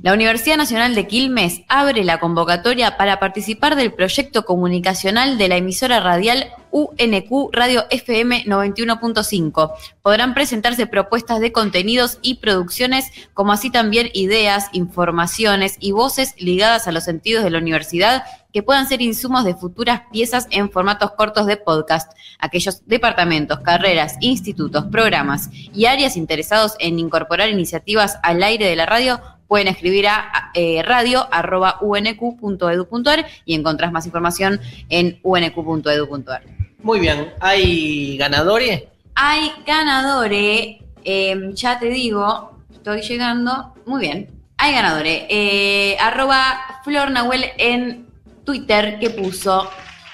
[0.02, 5.56] La Universidad Nacional de Quilmes abre la convocatoria para participar del proyecto comunicacional de la
[5.56, 9.72] emisora radial UNQ Radio FM 91.5.
[10.02, 16.88] Podrán presentarse propuestas de contenidos y producciones, como así también ideas, informaciones y voces ligadas
[16.88, 21.12] a los sentidos de la universidad que puedan ser insumos de futuras piezas en formatos
[21.12, 22.12] cortos de podcast.
[22.38, 28.86] Aquellos departamentos, carreras, institutos, programas y áreas interesados en incorporar iniciativas al aire de la
[28.86, 29.20] radio
[29.50, 36.59] pueden escribir a eh, radio.unq.edu.ar y encontrás más información en unq.edu.ar.
[36.82, 38.84] Muy bien, ¿hay ganadores?
[39.14, 45.24] Hay ganadores, eh, ya te digo, estoy llegando, muy bien, hay ganadores.
[45.28, 48.06] Eh, arroba Flor Nahuel en
[48.44, 49.70] Twitter que puso,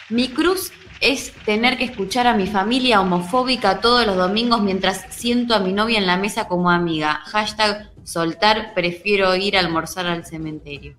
[0.09, 5.55] mi cruz es tener que escuchar a mi familia homofóbica todos los domingos mientras siento
[5.55, 7.21] a mi novia en la mesa como amiga.
[7.27, 10.97] Hashtag soltar, prefiero ir a almorzar al cementerio.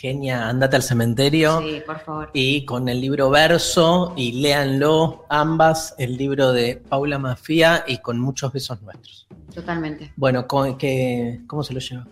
[0.00, 1.60] Genia, andate al cementerio.
[1.62, 2.30] Sí, por favor.
[2.34, 8.20] Y con el libro Verso, y léanlo ambas, el libro de Paula Mafía y con
[8.20, 9.26] muchos besos nuestros.
[9.54, 10.12] Totalmente.
[10.16, 12.06] Bueno, ¿cómo, qué- cómo se lo lleva?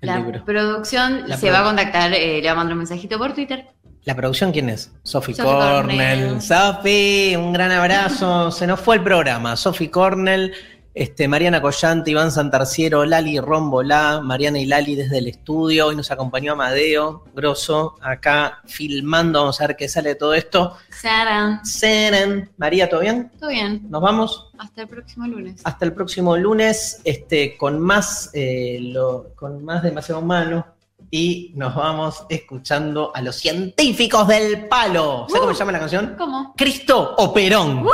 [0.00, 0.42] El La libro.
[0.46, 3.34] producción La se produ- va a contactar, eh, le va a mandar un mensajito por
[3.34, 3.66] Twitter.
[4.04, 4.90] ¿La producción quién es?
[5.02, 6.20] Sofi Sofi Cornell.
[6.30, 6.42] Cornell.
[6.42, 8.50] Sofi, un gran abrazo.
[8.50, 9.56] Se nos fue el programa.
[9.56, 10.52] Sofi Cornell,
[10.94, 15.88] este, Mariana Collante, Iván Santarciero, Lali Rombolá, Mariana y Lali desde el estudio.
[15.88, 19.40] Hoy nos acompañó Amadeo Grosso acá filmando.
[19.40, 20.76] Vamos a ver qué sale de todo esto.
[20.90, 22.50] Sara, Seren.
[22.58, 23.30] María, ¿todo bien?
[23.40, 23.86] todo bien.
[23.90, 24.50] ¿Nos vamos?
[24.58, 25.60] Hasta el próximo lunes.
[25.64, 30.64] Hasta el próximo lunes, este, con más, eh, lo- con más demasiado humano.
[31.10, 35.26] Y nos vamos escuchando a los científicos del palo.
[35.28, 36.14] ¿Sabes cómo se llama la canción?
[36.18, 36.54] ¿Cómo?
[36.56, 37.84] Cristo o Perón.
[37.86, 37.90] Uh.